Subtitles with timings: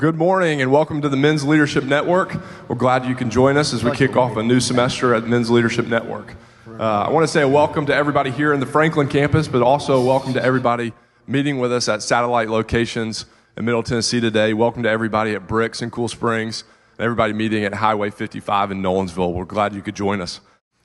[0.00, 2.34] good morning and welcome to the Men's Leadership Network.
[2.68, 5.50] We're glad you can join us as we kick off a new semester at Men's
[5.50, 6.36] Leadership Network.
[6.66, 9.60] Uh, I want to say a welcome to everybody here in the Franklin campus, but
[9.60, 10.94] also welcome to everybody
[11.26, 13.26] meeting with us at satellite locations
[13.58, 14.54] in Middle Tennessee today.
[14.54, 16.64] Welcome to everybody at Bricks and Cool Springs,
[16.96, 19.34] and everybody meeting at Highway 55 in Nolensville.
[19.34, 20.40] We're glad you could join us.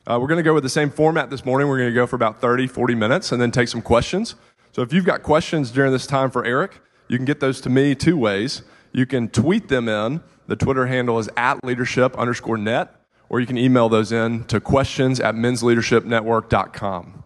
[0.05, 1.69] Uh, we're going to go with the same format this morning.
[1.69, 4.35] We're going to go for about 30, 40 minutes and then take some questions.
[4.73, 7.69] So if you've got questions during this time for Eric, you can get those to
[7.69, 8.63] me two ways.
[8.95, 10.21] You can tweet them in.
[10.47, 12.95] The Twitter handle is at leadership underscore net,
[13.27, 17.23] or you can email those in to questions at mensleadershipnetwork.com.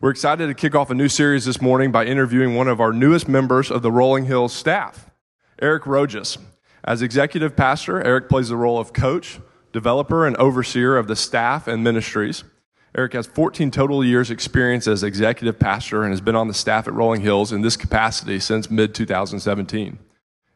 [0.00, 2.92] We're excited to kick off a new series this morning by interviewing one of our
[2.92, 5.08] newest members of the Rolling Hills staff,
[5.62, 6.36] Eric Rojas.
[6.82, 9.38] As executive pastor, Eric plays the role of coach,
[9.72, 12.42] developer, and overseer of the staff and ministries.
[12.96, 16.88] Eric has 14 total years experience as executive pastor and has been on the staff
[16.88, 20.00] at Rolling Hills in this capacity since mid 2017.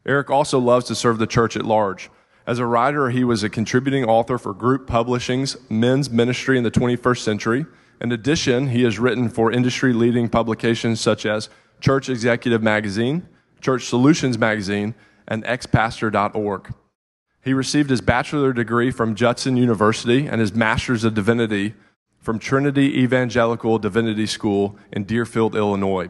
[0.04, 2.10] Eric also loves to serve the church at large.
[2.46, 6.70] As a writer, he was a contributing author for Group Publishing's Men's Ministry in the
[6.70, 7.66] 21st Century.
[8.00, 11.48] In addition, he has written for industry leading publications such as
[11.80, 13.28] Church Executive Magazine,
[13.60, 14.94] Church Solutions Magazine,
[15.28, 16.74] and xpastor.org.
[17.44, 21.74] He received his bachelor degree from Judson University and his master's of divinity
[22.20, 26.08] from Trinity Evangelical Divinity School in Deerfield, Illinois.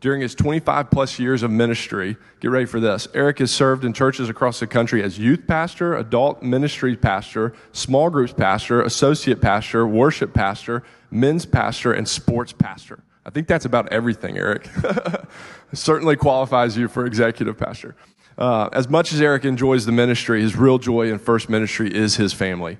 [0.00, 3.08] During his 25 plus years of ministry, get ready for this.
[3.14, 8.08] Eric has served in churches across the country as youth pastor, adult ministry pastor, small
[8.08, 13.02] groups pastor, associate pastor, worship pastor, men's pastor, and sports pastor.
[13.26, 14.68] I think that's about everything, Eric.
[15.72, 17.96] Certainly qualifies you for executive pastor.
[18.38, 22.14] Uh, as much as Eric enjoys the ministry, his real joy in first ministry is
[22.14, 22.78] his family.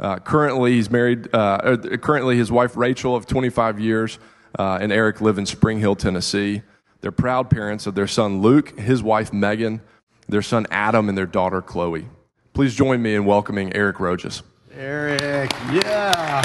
[0.00, 1.32] Uh, currently, he's married.
[1.32, 4.18] Uh, uh currently, his wife Rachel of 25 years
[4.58, 6.62] uh, and Eric live in Spring Hill, Tennessee.
[7.00, 9.80] They're proud parents of their son Luke, his wife Megan,
[10.28, 12.08] their son Adam, and their daughter Chloe.
[12.52, 14.42] Please join me in welcoming Eric Rojas.
[14.74, 16.42] Eric, yeah.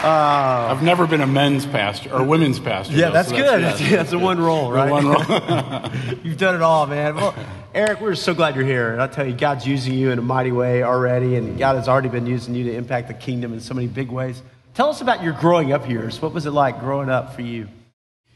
[0.04, 2.94] uh, I've never been a men's pastor or women's pastor.
[2.94, 3.62] Yeah, though, that's so good.
[3.62, 4.90] That's, yeah, that's, one role, right?
[4.90, 5.22] one role.
[6.22, 7.16] You've done it all, man.
[7.16, 7.34] Well,
[7.74, 8.92] Eric, we're so glad you're here.
[8.92, 11.88] And I'll tell you, God's using you in a mighty way already, and God has
[11.88, 14.42] already been using you to impact the kingdom in so many big ways.
[14.80, 16.22] Tell us about your growing up years.
[16.22, 17.68] What was it like growing up for you?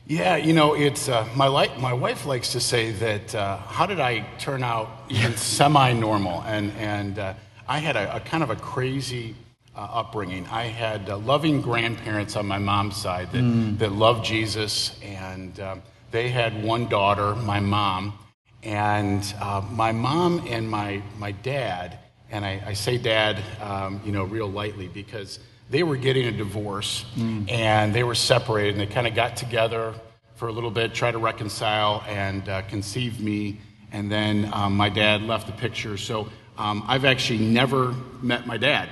[0.07, 3.87] Yeah, you know, it's uh, my, li- my wife likes to say that uh, how
[3.87, 6.43] did I turn out even semi normal?
[6.43, 7.33] And, and uh,
[7.67, 9.35] I had a, a, kind of a crazy
[9.75, 10.47] uh, upbringing.
[10.49, 13.79] I had uh, loving grandparents on my mom's side that, mm.
[13.79, 18.19] that loved Jesus, and um, they had one daughter, my mom.
[18.63, 22.01] And uh, my mom and my, my dad,
[22.31, 25.39] and I, I say dad, um, you know, real lightly because
[25.71, 27.51] they were getting a divorce mm.
[27.51, 29.95] and they were separated and they kind of got together
[30.37, 33.61] for a little bit, tried to reconcile and uh, conceived me.
[33.93, 35.97] And then um, my dad left the picture.
[35.97, 38.89] So um, I've actually never met my dad.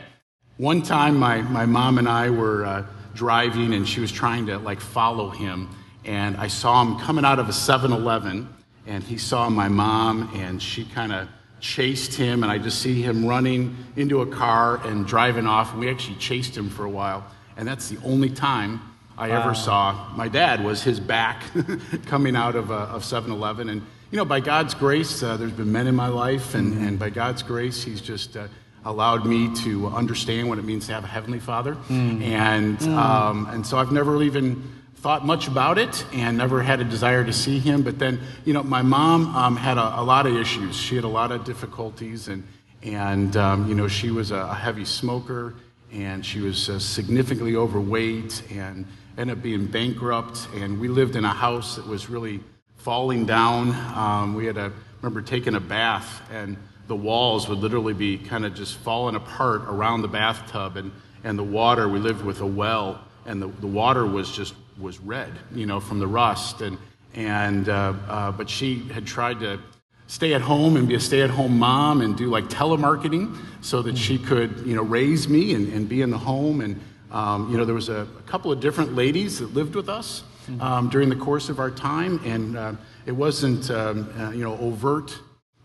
[0.56, 4.58] One time, my, my mom and I were uh, driving and she was trying to
[4.58, 5.68] like follow him.
[6.04, 8.48] And I saw him coming out of a 7 Eleven
[8.86, 11.28] and he saw my mom and she kind of
[11.62, 15.70] chased him, and I just see him running into a car and driving off.
[15.70, 17.24] And we actually chased him for a while,
[17.56, 18.82] and that's the only time
[19.16, 19.42] I wow.
[19.42, 21.44] ever saw my dad was his back
[22.06, 23.68] coming out of, uh, of 7-Eleven.
[23.68, 26.84] And, you know, by God's grace, uh, there's been men in my life, and, mm-hmm.
[26.84, 28.48] and by God's grace, he's just uh,
[28.84, 31.74] allowed me to understand what it means to have a Heavenly Father.
[31.74, 32.22] Mm-hmm.
[32.22, 32.98] And, mm-hmm.
[32.98, 37.24] um, and so I've never even thought much about it and never had a desire
[37.24, 37.82] to see him.
[37.82, 40.76] But then, you know, my mom um, had a, a, lot of issues.
[40.76, 42.46] She had a lot of difficulties, and,
[42.84, 45.54] and um, you know, she was a, heavy smoker
[45.92, 48.86] and she was uh, significantly overweight and
[49.18, 50.46] ended up being bankrupt.
[50.54, 52.38] And we lived in a house that was really
[52.76, 53.74] falling down.
[53.96, 56.56] Um, we had a, remember taking a bath and
[56.86, 60.92] the walls would literally be kind of just falling apart around the bathtub and,
[61.24, 64.98] and the water, we lived with a well and the, the water was just was
[65.00, 66.60] red, you know, from the rust.
[66.60, 66.78] And,
[67.14, 69.60] and uh, uh, but she had tried to
[70.06, 74.18] stay at home and be a stay-at-home mom and do like telemarketing so that she
[74.18, 76.60] could, you know, raise me and, and be in the home.
[76.60, 76.80] And
[77.10, 80.24] um, you know, there was a, a, couple of different ladies that lived with us
[80.60, 82.72] um, during the course of our time, and uh,
[83.04, 85.18] it wasn't, um, uh, you know, overt.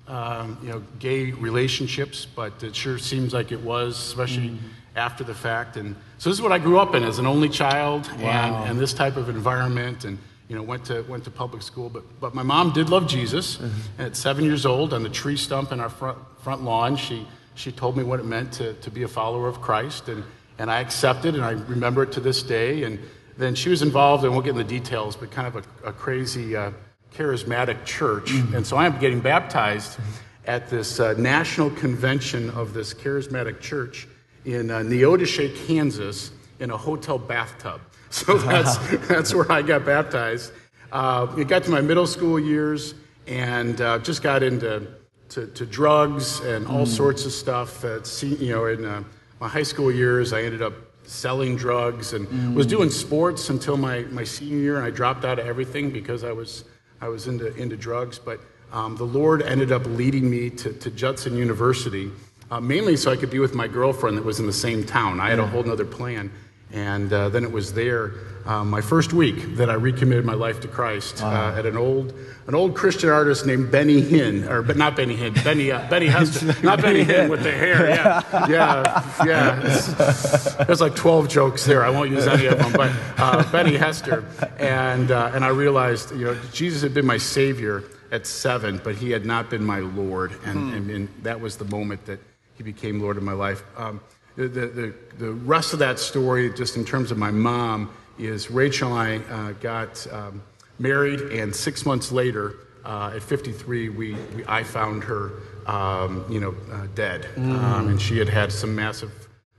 [0.10, 4.58] Um, you know, gay relationships, but it sure seems like it was, especially mm
[4.98, 5.78] after the fact.
[5.78, 8.64] And so this is what I grew up in as an only child wow.
[8.64, 10.18] and, and this type of environment and
[10.48, 11.90] you know, went to, went to public school.
[11.90, 13.58] But, but my mom did love Jesus.
[13.58, 14.02] Mm-hmm.
[14.02, 17.72] At seven years old, on the tree stump in our front, front lawn, she, she
[17.72, 20.10] told me what it meant to, to be a follower of Christ.
[20.10, 20.24] And,
[20.58, 22.84] and I accepted, and I remember it to this day.
[22.84, 23.00] And
[23.38, 25.94] then she was involved, and we'll get in the details, but kind of a, a
[25.94, 26.72] crazy uh,
[27.14, 28.32] charismatic church.
[28.32, 30.00] And so I'm getting baptized
[30.46, 34.08] at this uh, national convention of this charismatic church
[34.48, 37.82] in uh, Neodesha, Kansas, in a hotel bathtub.
[38.10, 38.78] So that's,
[39.10, 40.54] that's where I got baptized.
[40.94, 42.94] Uh, it got to my middle school years
[43.28, 44.88] and uh, just got into
[45.28, 47.84] to, to drugs and all sorts of stuff.
[48.22, 49.04] You know, in uh,
[49.42, 50.74] my high school years, I ended up
[51.04, 55.38] selling drugs and was doing sports until my, my senior year, and I dropped out
[55.38, 56.64] of everything because I was
[57.02, 58.18] I was into into drugs.
[58.20, 58.40] But
[58.72, 62.10] um, the Lord ended up leading me to, to Judson University,
[62.50, 65.20] uh, mainly so I could be with my girlfriend that was in the same town.
[65.20, 66.32] I had a whole other plan.
[66.74, 68.14] And uh, then it was there,
[68.46, 72.14] uh, my first week, that I recommitted my life to Christ uh, at an old,
[72.46, 76.08] an old Christian artist named Benny Hinn, or but not Benny Hinn, Benny, uh, Benny
[76.08, 77.88] Hester, not Benny Hinn with the hair.
[77.88, 80.64] Yeah, yeah, yeah.
[80.66, 81.86] There's like 12 jokes there.
[81.86, 84.26] I won't use any of them, but uh, Benny Hester,
[84.60, 88.96] and uh, and I realized, you know, Jesus had been my Savior at seven, but
[88.96, 92.20] He had not been my Lord, and, and, and that was the moment that
[92.58, 93.64] He became Lord of my life.
[93.78, 94.02] Um,
[94.36, 98.98] the, the, the, rest of that story, just in terms of my mom, is Rachel
[98.98, 100.44] and I uh, got um,
[100.80, 102.56] married, and six months later,
[102.86, 105.32] uh, at 53, we, we, I found her,
[105.66, 109.12] um, you know, uh, dead, um, and she had had some massive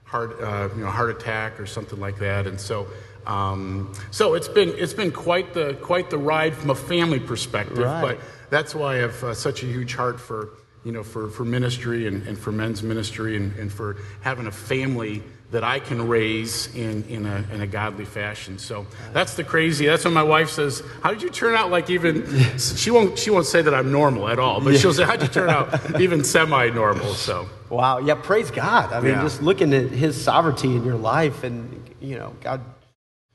[0.04, 2.86] heart, uh, you know, heart attack or something like that, and so.
[3.26, 7.76] Um, so it's been it's been quite the quite the ride from a family perspective,
[7.76, 8.00] Right.
[8.00, 10.48] but that's why I have uh, such a huge heart for
[10.84, 14.52] you know for, for ministry and, and for men's ministry and, and for having a
[14.52, 18.58] family that I can raise in, in, a, in a godly fashion.
[18.58, 19.86] So that's the crazy.
[19.86, 22.26] That's when my wife says, "How did you turn out like even?"
[22.58, 25.28] She won't she won't say that I'm normal at all, but she'll say, "How'd you
[25.28, 27.98] turn out even semi-normal?" So Wow.
[27.98, 28.92] Yeah, praise God.
[28.92, 29.22] I mean, Yeah.
[29.22, 32.62] just looking at his sovereignty in your life and, you know, God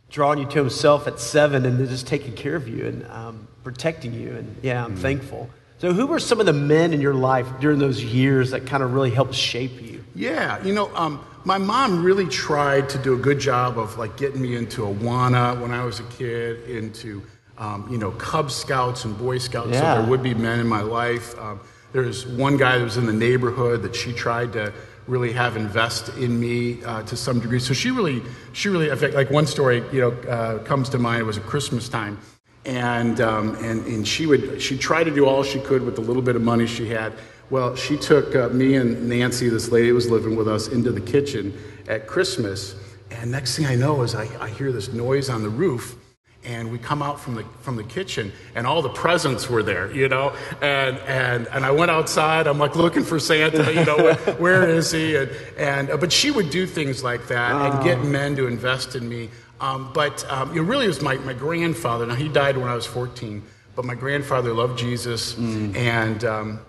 [0.10, 3.48] drawing you to himself at seven and then just taking care of you and um,
[3.63, 4.36] protecting you.
[4.36, 5.50] And yeah, I'm thankful.
[5.83, 8.83] So, who were some of the men in your life during those years that kind
[8.83, 10.01] of really helped shape you?
[10.15, 14.15] Yeah, you know, um, my mom really tried to do a good job of like
[14.15, 17.21] getting me into Awana when I was a kid, into
[17.57, 19.74] um, you know Cub Scouts and Boy Scouts.
[19.74, 21.38] So there would be men in my life.
[21.38, 21.59] Um,
[21.91, 24.71] there's one guy that was in the neighborhood that she tried to
[25.06, 27.59] really have invest in me uh, to some degree.
[27.59, 28.21] So she really,
[28.53, 31.19] she really, in fact, like one story, you know, uh, comes to mind.
[31.19, 32.19] It was a Christmas time
[32.65, 36.01] and um, and and she would she tried to do all she could with the
[36.01, 37.13] little bit of money she had.
[37.50, 40.92] Well, she took uh, me and Nancy, this lady who was living with us, into
[40.92, 41.57] the kitchen
[41.88, 42.75] at Christmas.
[43.12, 45.95] And next thing I know is I, I hear this noise on the roof,
[46.44, 49.92] and we come out from the from the kitchen, and all the presents were there,
[49.92, 50.33] you know.
[50.62, 52.48] And and and I went outside.
[52.48, 55.16] I'm like looking for Santa, you know, where, where is he?
[55.18, 58.95] And and uh, but she would do things like that and get men to invest
[58.95, 59.30] in me.
[59.60, 62.06] Um, but um, it really was my, my grandfather.
[62.06, 63.44] Now, he died when I was 14,
[63.76, 65.38] but my grandfather loved Jesus.
[65.78, 66.60] And, um,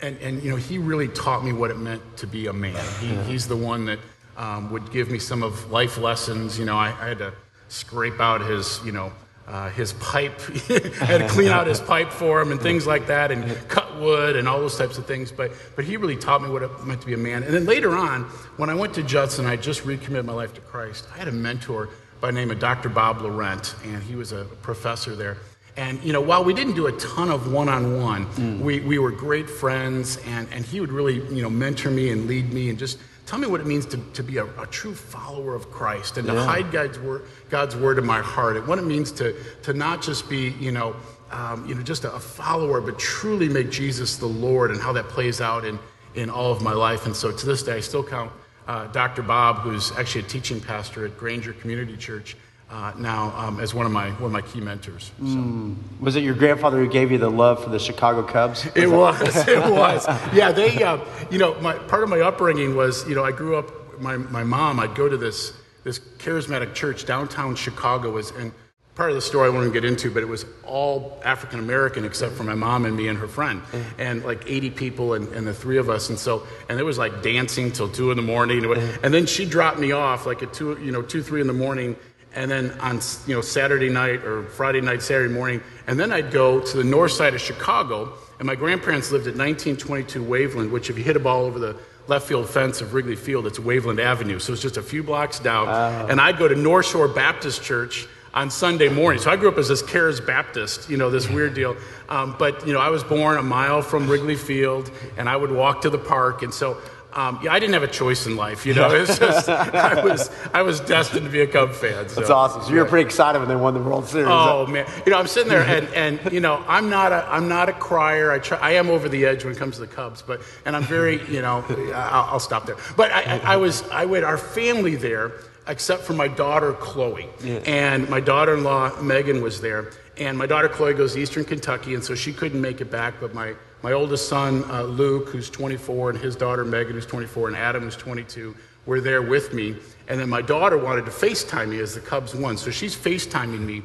[0.00, 2.84] and, and, you know, he really taught me what it meant to be a man.
[3.00, 3.98] He, He's the one that
[4.36, 6.58] um, would give me some of life lessons.
[6.58, 7.34] You know, I, I had to
[7.68, 9.12] scrape out his, you know,
[9.46, 10.40] uh, his pipe.
[10.70, 13.98] I had to clean out his pipe for him and things like that and cut
[13.98, 15.32] wood and all those types of things.
[15.32, 17.42] But, but he really taught me what it meant to be a man.
[17.42, 18.24] And then later on,
[18.56, 21.08] when I went to Judson, I just recommitted my life to Christ.
[21.12, 21.88] I had a mentor
[22.20, 22.88] by the name of Dr.
[22.88, 25.38] Bob Laurent, and he was a professor there.
[25.76, 29.48] And you know, while we didn't do a ton of one-on-one, we, we were great
[29.48, 32.98] friends, and, and he would really you know mentor me and lead me and just
[33.24, 36.26] tell me what it means to, to be a, a true follower of Christ and
[36.26, 39.72] to hide God's word, God's word in my heart, and what it means to, to
[39.72, 40.96] not just be you know
[41.30, 44.92] um, you know just a, a follower, but truly make Jesus the Lord, and how
[44.92, 45.78] that plays out in
[46.14, 47.06] in all of my life.
[47.06, 48.32] And so to this day, I still count
[48.70, 49.22] uh, Dr.
[49.22, 52.36] Bob, who's actually a teaching pastor at Granger Community Church
[52.70, 55.10] uh, now, um, as one of my one of my key mentors.
[55.26, 55.74] So.
[55.98, 58.66] Was it your grandfather who gave you the love for the Chicago Cubs?
[58.76, 59.48] It was.
[59.48, 60.06] It was.
[60.32, 60.80] Yeah, they.
[60.84, 60.98] Uh,
[61.32, 64.00] you know, my part of my upbringing was, you know, I grew up.
[64.00, 64.78] My my mom.
[64.78, 68.52] I'd go to this this charismatic church downtown Chicago was and.
[69.00, 72.34] Part of the story I won't get into, but it was all African American except
[72.34, 73.98] for my mom and me and her friend, mm-hmm.
[73.98, 76.98] and like 80 people and, and the three of us, and so and there was
[76.98, 79.02] like dancing till two in the morning, mm-hmm.
[79.02, 81.54] and then she dropped me off like at two, you know, two three in the
[81.54, 81.96] morning,
[82.34, 86.30] and then on you know Saturday night or Friday night, Saturday morning, and then I'd
[86.30, 90.90] go to the north side of Chicago, and my grandparents lived at 1922 Waveland, which
[90.90, 91.74] if you hit a ball over the
[92.06, 95.38] left field fence of Wrigley Field, it's Waveland Avenue, so it's just a few blocks
[95.38, 96.06] down, oh.
[96.10, 99.20] and I'd go to North Shore Baptist Church on Sunday morning.
[99.20, 101.76] So I grew up as this Cares Baptist, you know, this weird deal.
[102.08, 105.50] Um, but you know, I was born a mile from Wrigley Field, and I would
[105.50, 106.80] walk to the park, and so
[107.12, 108.64] um, yeah, I didn't have a choice in life.
[108.64, 112.08] You know, it's just I was I was destined to be a Cub fan.
[112.08, 112.20] So.
[112.20, 112.62] That's awesome.
[112.62, 114.28] So you were pretty excited when they won the World Series.
[114.30, 117.48] Oh man, you know I'm sitting there and, and you know I'm not a I'm
[117.48, 118.30] not a crier.
[118.30, 120.76] I try I am over the edge when it comes to the Cubs, but and
[120.76, 122.76] I'm very you know I'll, I'll stop there.
[122.96, 125.32] But I, I, I was I went our family there
[125.70, 127.60] except for my daughter Chloe yeah.
[127.64, 132.04] and my daughter-in-law Megan was there, and my daughter Chloe goes to Eastern Kentucky, and
[132.04, 136.10] so she couldn't make it back, but my my oldest son, uh, Luke, who's 24,
[136.10, 139.76] and his daughter, Megan, who's 24, and Adam, who's 22, were there with me.
[140.08, 142.58] And then my daughter wanted to FaceTime me as the Cubs won.
[142.58, 143.82] So she's FaceTiming me.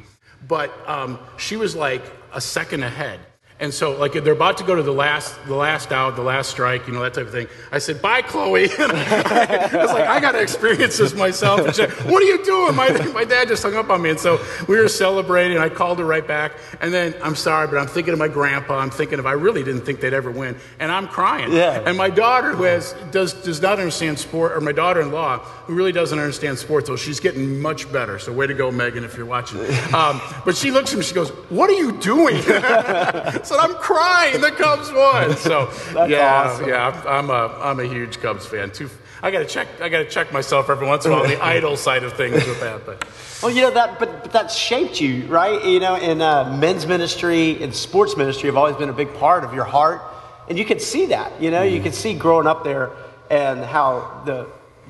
[0.48, 2.02] But um, she was like
[2.34, 3.20] a second ahead.
[3.58, 6.50] And so, like, they're about to go to the last, the last out, the last
[6.50, 7.48] strike, you know, that type of thing.
[7.72, 11.74] I said, "Bye, Chloe." And I, was like, "I got to experience this myself." And
[11.74, 14.44] she "What are you doing?" My, my dad just hung up on me, and so
[14.68, 15.56] we were celebrating.
[15.56, 18.78] I called her right back, and then I'm sorry, but I'm thinking of my grandpa.
[18.78, 21.50] I'm thinking of I really didn't think they'd ever win, and I'm crying.
[21.50, 21.82] Yeah.
[21.86, 25.92] And my daughter, who has does does not understand sport, or my daughter-in-law, who really
[25.92, 28.18] doesn't understand sports, though she's getting much better.
[28.18, 29.60] So way to go, Megan, if you're watching.
[29.92, 34.40] Um, but she looks at me, she goes, "What are you doing?" said, I'm crying.
[34.40, 35.36] The Cubs won.
[35.36, 36.68] So That's yeah, awesome.
[36.68, 38.88] yeah, I'm a I'm a huge Cubs fan too.
[39.22, 39.66] I gotta check.
[39.80, 42.34] I gotta check myself every once in a while on the idol side of things
[42.46, 42.86] with that.
[42.86, 43.04] But
[43.42, 45.64] Well, you know that, but, but that shaped you, right?
[45.64, 49.42] You know, in uh, men's ministry and sports ministry have always been a big part
[49.42, 50.02] of your heart,
[50.48, 51.40] and you can see that.
[51.42, 52.90] You know, you can see growing up there
[53.30, 54.46] and how the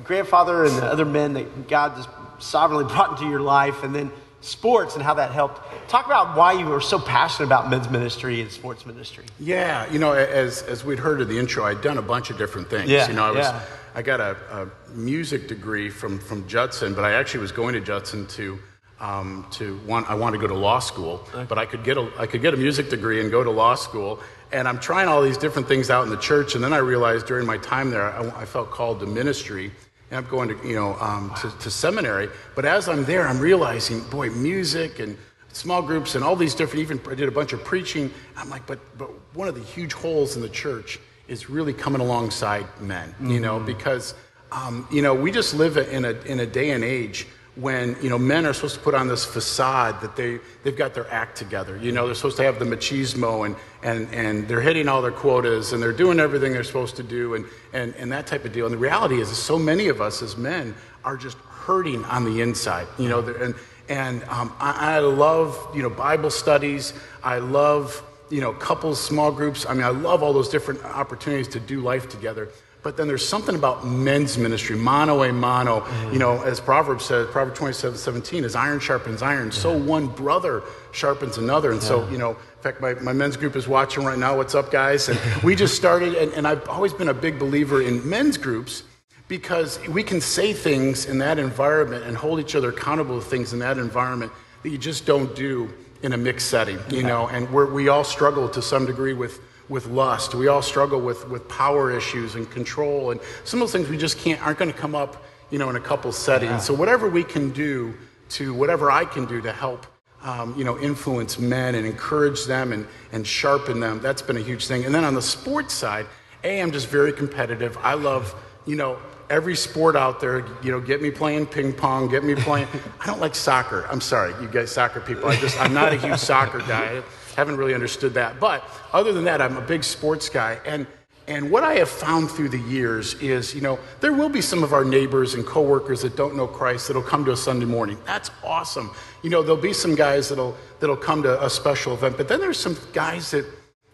[0.07, 2.09] grandfather and the other men that God just
[2.39, 4.11] sovereignly brought into your life, and then
[4.41, 5.61] sports and how that helped.
[5.89, 9.25] Talk about why you were so passionate about men's ministry and sports ministry.
[9.39, 12.37] yeah, you know, as as we'd heard in the intro, I'd done a bunch of
[12.37, 12.89] different things.
[12.89, 13.61] Yeah, you know, I was yeah.
[13.95, 17.81] I got a, a music degree from from Judson, but I actually was going to
[17.81, 18.59] Judson to.
[18.99, 22.09] Um, to want, I wanted to go to law school, but I could get a
[22.17, 24.19] I could get a music degree and go to law school.
[24.51, 27.27] And I'm trying all these different things out in the church, and then I realized
[27.27, 29.71] during my time there, I, I felt called to ministry.
[30.09, 32.29] And I'm going to, you know, um, to, to seminary.
[32.55, 35.17] But as I'm there, I'm realizing, boy, music and
[35.51, 38.13] small groups and all these different, even I did a bunch of preaching.
[38.35, 41.99] I'm like, but, but one of the huge holes in the church is really coming
[41.99, 44.13] alongside men, you know, because,
[44.51, 48.09] um, you know, we just live in a, in a day and age when you
[48.09, 51.37] know men are supposed to put on this facade that they they've got their act
[51.37, 51.77] together.
[51.77, 55.11] You know they're supposed to have the machismo and and and they're hitting all their
[55.11, 58.53] quotas and they're doing everything they're supposed to do and and and that type of
[58.53, 58.65] deal.
[58.65, 62.41] And the reality is, so many of us as men are just hurting on the
[62.41, 62.87] inside.
[62.99, 63.55] You know, and
[63.89, 66.93] and um, I, I love you know Bible studies.
[67.23, 69.65] I love you know couples, small groups.
[69.65, 72.49] I mean, I love all those different opportunities to do life together.
[72.83, 75.81] But then there's something about men's ministry, mano a mano.
[75.81, 76.13] Mm.
[76.13, 80.63] You know, as Proverbs says, Proverbs 27, 17, as iron sharpens iron, so one brother
[80.91, 81.71] sharpens another.
[81.71, 84.37] And so, you know, in fact, my, my men's group is watching right now.
[84.37, 85.09] What's up, guys?
[85.09, 88.83] And we just started, and, and I've always been a big believer in men's groups
[89.27, 93.53] because we can say things in that environment and hold each other accountable to things
[93.53, 94.31] in that environment
[94.63, 98.03] that you just don't do in a mixed setting, you know, and we're, we all
[98.03, 100.33] struggle to some degree with, with lust.
[100.35, 103.97] We all struggle with, with power issues and control, and some of those things we
[103.97, 106.63] just can't, aren't going to come up, you know, in a couple settings.
[106.63, 107.93] So whatever we can do
[108.29, 109.85] to, whatever I can do to help,
[110.23, 114.41] um, you know, influence men and encourage them and, and sharpen them, that's been a
[114.41, 114.85] huge thing.
[114.85, 116.05] And then on the sports side,
[116.43, 117.77] A, I'm just very competitive.
[117.81, 118.33] I love,
[118.65, 118.97] you know,
[119.29, 122.67] every sport out there, you know, get me playing ping pong, get me playing.
[122.99, 123.85] I don't like soccer.
[123.89, 125.27] I'm sorry, you guys soccer people.
[125.29, 127.01] I just, I'm not a huge soccer guy.
[127.37, 128.39] Haven't really understood that.
[128.39, 130.59] But other than that, I'm a big sports guy.
[130.65, 130.87] And,
[131.27, 134.63] and what I have found through the years is, you know, there will be some
[134.63, 137.95] of our neighbors and coworkers that don't know Christ that'll come to a Sunday morning.
[138.07, 138.89] That's awesome.
[139.21, 142.17] You know, there'll be some guys that'll, that'll come to a special event.
[142.17, 143.45] But then there's some guys that,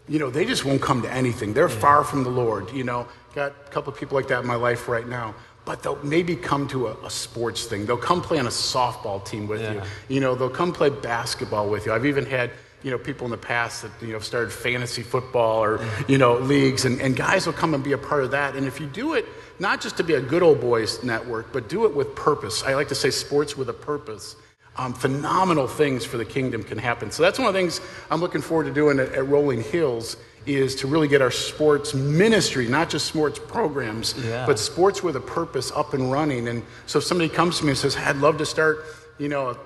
[0.08, 1.54] you know, they just won't come to anything.
[1.54, 3.08] They're far from the Lord, you know.
[3.36, 5.36] Got a couple of people like that in my life right now.
[5.66, 7.86] But they'll maybe come to a, a sports thing.
[7.86, 9.82] They'll come play on a softball team with you.
[10.08, 11.94] You know, they'll come play basketball with you.
[11.94, 12.52] I've even had,
[12.84, 16.36] you know, people in the past that, you know, started fantasy football or, you know,
[16.38, 16.86] leagues.
[16.86, 18.56] And, and guys will come and be a part of that.
[18.56, 19.26] And if you do it,
[19.60, 22.64] not just to be a good old boys network, but do it with purpose.
[22.64, 24.36] I like to say sports with a purpose.
[24.76, 27.12] Um, phenomenal things for the kingdom can happen.
[27.12, 30.18] So that's one of the things I'm looking forward to doing at, at Rolling Hills
[30.46, 34.46] is to really get our sports ministry, not just sports programs, Yeah.
[34.46, 36.48] but sports with a purpose up and running.
[36.50, 38.84] And so if somebody comes to me and says, hey, I'd love to start,
[39.20, 39.58] you know, a,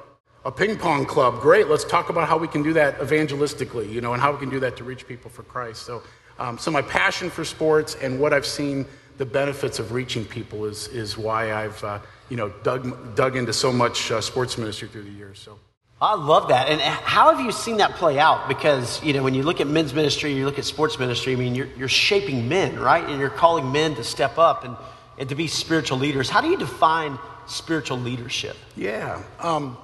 [0.45, 1.67] a ping pong club, great.
[1.67, 4.49] Let's talk about how we can do that evangelistically, you know, and how we can
[4.49, 5.83] do that to reach people for Christ.
[5.83, 6.01] So,
[6.39, 8.85] um, so my passion for sports and what I've seen
[9.17, 13.51] the benefits of reaching people is, is why I've, uh, you know, dug, dug into
[13.51, 15.39] so much uh, sports ministry through the years.
[15.39, 15.59] So.
[15.99, 16.69] I love that.
[16.69, 18.47] And how have you seen that play out?
[18.47, 21.35] Because, you know, when you look at men's ministry, you look at sports ministry, I
[21.37, 23.03] mean, you're, you're shaping men, right?
[23.03, 24.77] And you're calling men to step up and,
[25.17, 26.29] and to be spiritual leaders.
[26.29, 27.17] How do you define
[27.47, 28.55] spiritual leadership?
[28.75, 29.23] Yeah.
[29.39, 29.75] Um,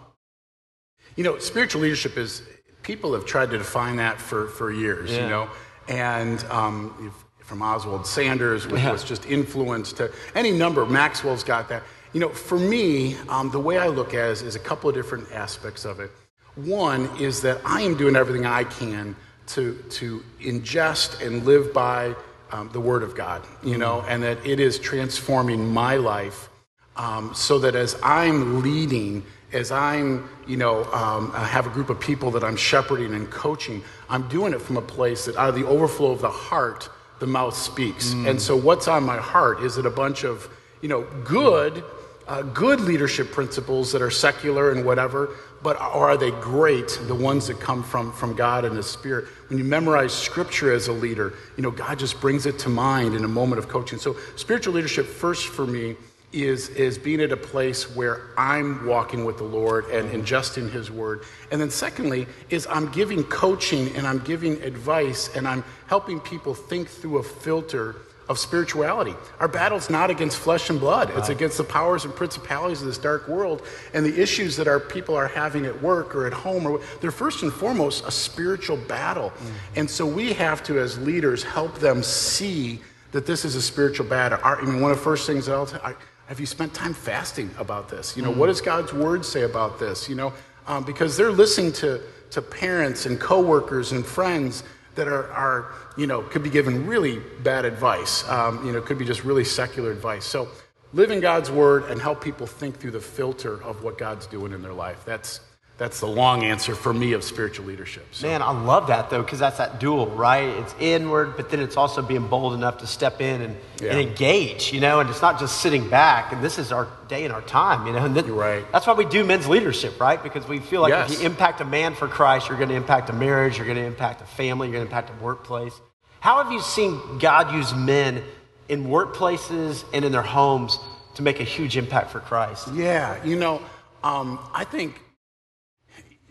[1.16, 2.44] you know, spiritual leadership is,
[2.82, 5.24] people have tried to define that for, for years, yeah.
[5.24, 5.50] you know,
[5.88, 8.92] and um, from Oswald Sanders, which yeah.
[8.92, 11.84] was just influence to any number, Maxwell's got that.
[12.14, 14.90] You know, for me, um, the way I look at it is, is a couple
[14.90, 16.12] of different aspects of it.
[16.56, 19.16] One is that I am doing everything I can
[19.48, 22.16] to, to ingest and live by
[22.52, 24.10] um, the Word of God, you know, mm-hmm.
[24.10, 26.50] and that it is transforming my life
[26.96, 31.90] um, so that as I'm leading, as I'm, you know, um, I have a group
[31.90, 35.50] of people that I'm shepherding and coaching, I'm doing it from a place that out
[35.50, 38.14] of the overflow of the heart, the mouth speaks.
[38.14, 38.32] Mm.
[38.32, 39.62] And so what's on my heart?
[39.62, 40.50] Is it a bunch of,
[40.82, 41.84] you know, good
[42.28, 47.48] uh, good leadership principles that are secular and whatever, but are they great, the ones
[47.48, 49.26] that come from, from God and His Spirit?
[49.50, 53.16] When you memorize Scripture as a leader, you know, God just brings it to mind
[53.16, 54.00] in a moment of coaching.
[54.00, 55.96] So, spiritual leadership, first for me,
[56.34, 60.90] is, is being at a place where I'm walking with the Lord and ingesting His
[60.90, 61.24] Word.
[61.52, 66.54] And then, secondly, is I'm giving coaching and I'm giving advice and I'm helping people
[66.54, 67.96] think through a filter
[68.30, 69.14] of spirituality.
[69.40, 71.12] Our battle's not against flesh and blood.
[71.16, 73.62] It's against the powers and principalities of this dark world
[73.94, 77.12] and the issues that our people are having at work or at home or they're
[77.12, 79.32] first and foremost a spiritual battle.
[79.32, 79.54] Mm-hmm.
[79.76, 82.80] And so we have to as leaders help them see
[83.12, 84.40] that this is a spiritual battle.
[84.42, 85.94] Our, I mean one of the first things that I'll tell
[86.34, 88.18] have you spent time fasting about this?
[88.18, 88.40] You know, mm-hmm.
[88.40, 90.10] what does God's word say about this?
[90.10, 90.34] You know,
[90.66, 94.64] um, because they're listening to to parents and coworkers and friends
[94.96, 98.28] that are, are you know, could be given really bad advice.
[98.28, 100.26] Um, you know, could be just really secular advice.
[100.26, 100.48] So
[100.92, 104.54] live in God's word and help people think through the filter of what God's doing
[104.54, 105.06] in their life.
[105.06, 105.40] That's
[105.76, 108.06] that's the long answer for me of spiritual leadership.
[108.12, 108.28] So.
[108.28, 110.44] Man, I love that though, because that's that dual, right?
[110.44, 113.92] It's inward, but then it's also being bold enough to step in and, yeah.
[113.92, 116.32] and engage, you know, and it's not just sitting back.
[116.32, 118.06] And this is our day and our time, you know.
[118.06, 118.64] And right.
[118.72, 120.22] That's why we do men's leadership, right?
[120.22, 121.12] Because we feel like yes.
[121.12, 123.78] if you impact a man for Christ, you're going to impact a marriage, you're going
[123.78, 125.74] to impact a family, you're going to impact a workplace.
[126.20, 128.24] How have you seen God use men
[128.70, 130.78] in workplaces and in their homes
[131.16, 132.70] to make a huge impact for Christ?
[132.74, 133.62] Yeah, you know,
[134.04, 135.02] um, I think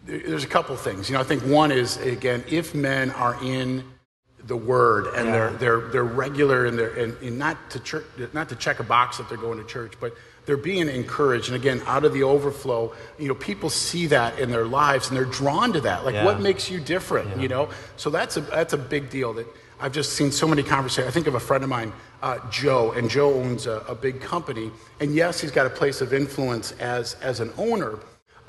[0.05, 1.09] there's a couple things.
[1.09, 3.85] You know, I think one is again, if men are in
[4.45, 5.33] the word and yeah.
[5.33, 8.83] they're they're they're regular and they're and, and, not to church, not to check a
[8.83, 11.47] box that they're going to church, but they're being encouraged.
[11.47, 15.17] And again, out of the overflow, you know, people see that in their lives and
[15.17, 16.05] they're drawn to that.
[16.05, 16.25] Like, yeah.
[16.25, 17.29] what makes you different?
[17.31, 17.43] Yeah.
[17.43, 19.33] You know, so that's a that's a big deal.
[19.35, 19.47] That
[19.81, 21.09] I've just seen so many conversations.
[21.09, 24.21] I think of a friend of mine, uh, Joe, and Joe owns a, a big
[24.21, 28.01] company, and yes, he's got a place of influence as as an owner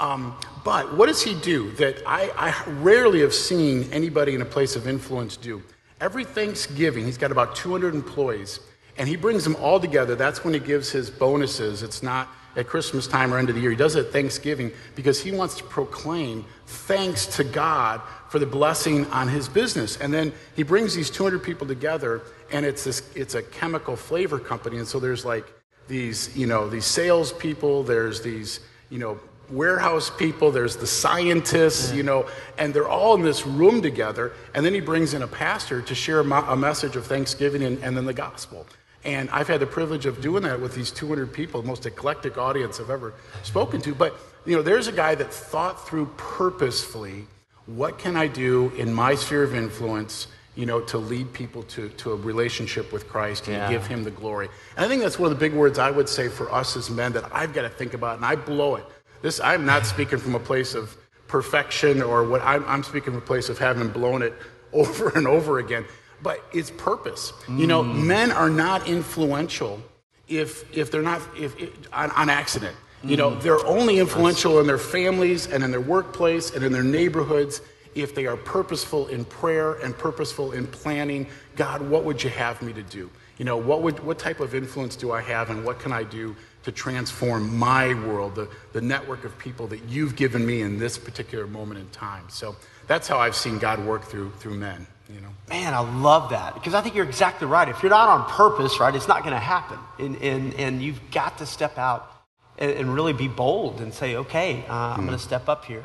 [0.03, 0.35] um,
[0.65, 4.75] but what does he do that I, I rarely have seen anybody in a place
[4.75, 5.63] of influence do?
[6.01, 8.59] Every Thanksgiving, he's got about 200 employees,
[8.97, 10.15] and he brings them all together.
[10.15, 11.83] That's when he gives his bonuses.
[11.83, 13.71] It's not at Christmas time or end of the year.
[13.71, 18.45] He does it at Thanksgiving because he wants to proclaim thanks to God for the
[18.45, 19.95] blessing on his business.
[20.01, 24.37] And then he brings these 200 people together, and it's this, it's a chemical flavor
[24.37, 24.79] company.
[24.79, 25.45] And so there's like
[25.87, 29.17] these, you know, these salespeople, there's these, you know,
[29.53, 34.33] warehouse people, there's the scientists, you know, and they're all in this room together.
[34.53, 37.83] And then he brings in a pastor to share a, a message of thanksgiving and,
[37.83, 38.65] and, then the gospel.
[39.03, 42.37] And I've had the privilege of doing that with these 200 people, the most eclectic
[42.37, 43.13] audience I've ever
[43.43, 43.93] spoken to.
[43.93, 47.25] But, you know, there's a guy that thought through purposefully
[47.65, 51.89] what can I do in my sphere of influence you know, to lead people to,
[51.89, 53.69] to a relationship with Christ and yeah.
[53.69, 54.49] give him the glory.
[54.75, 56.89] And I think that's one of the big words I would say for us as
[56.89, 58.85] men that I've got to think about, and I blow it.
[59.23, 63.21] This, I'm not speaking from a place of perfection or what I'm, I'm speaking from
[63.23, 64.33] a place of having blown it
[64.73, 65.85] over and over again.
[66.21, 67.31] But it's purpose.
[67.45, 67.59] Mm.
[67.59, 68.05] You know, mm.
[68.05, 69.81] men are not influential
[70.27, 72.75] if, if they're not if, if on, on, accident.
[73.01, 73.41] You know, mm.
[73.41, 77.61] they're only influential in their families and in their workplace and in their neighborhoods
[77.95, 81.27] if they are purposeful in prayer and purposeful in planning.
[81.55, 83.09] God, what would you have me to do?
[83.37, 86.03] You know, what, would, what type of influence do I have and what can I
[86.03, 90.79] do to transform my world, the, the network of people that you've given me in
[90.79, 92.23] this particular moment in time.
[92.29, 92.55] So
[92.87, 94.87] that's how I've seen God work through, through men.
[95.13, 95.29] You know?
[95.49, 97.67] Man, I love that because I think you're exactly right.
[97.67, 99.77] If you're not on purpose, right, it's not going to happen.
[99.99, 102.09] And, and, and you've got to step out
[102.57, 105.05] and, and really be bold and say, okay, uh, I'm mm.
[105.07, 105.83] going to step up here.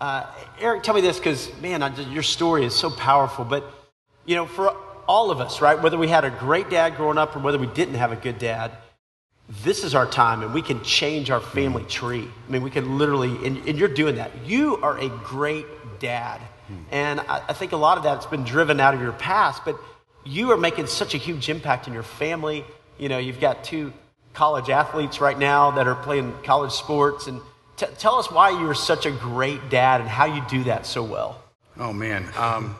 [0.00, 0.26] Uh,
[0.60, 3.44] Eric, tell me this because, man, just, your story is so powerful.
[3.44, 3.64] But,
[4.26, 4.74] you know, for
[5.08, 7.66] all of us, right, whether we had a great dad growing up or whether we
[7.66, 8.72] didn't have a good dad,
[9.62, 12.28] this is our time and we can change our family tree.
[12.48, 14.30] I mean, we can literally, and, and you're doing that.
[14.46, 15.66] You are a great
[16.00, 16.40] dad.
[16.90, 19.76] And I, I think a lot of that's been driven out of your past, but
[20.24, 22.64] you are making such a huge impact in your family.
[22.98, 23.92] You know, you've got two
[24.32, 27.26] college athletes right now that are playing college sports.
[27.26, 27.40] And
[27.76, 31.02] t- tell us why you're such a great dad and how you do that so
[31.02, 31.42] well.
[31.78, 32.28] Oh, man.
[32.36, 32.76] Um,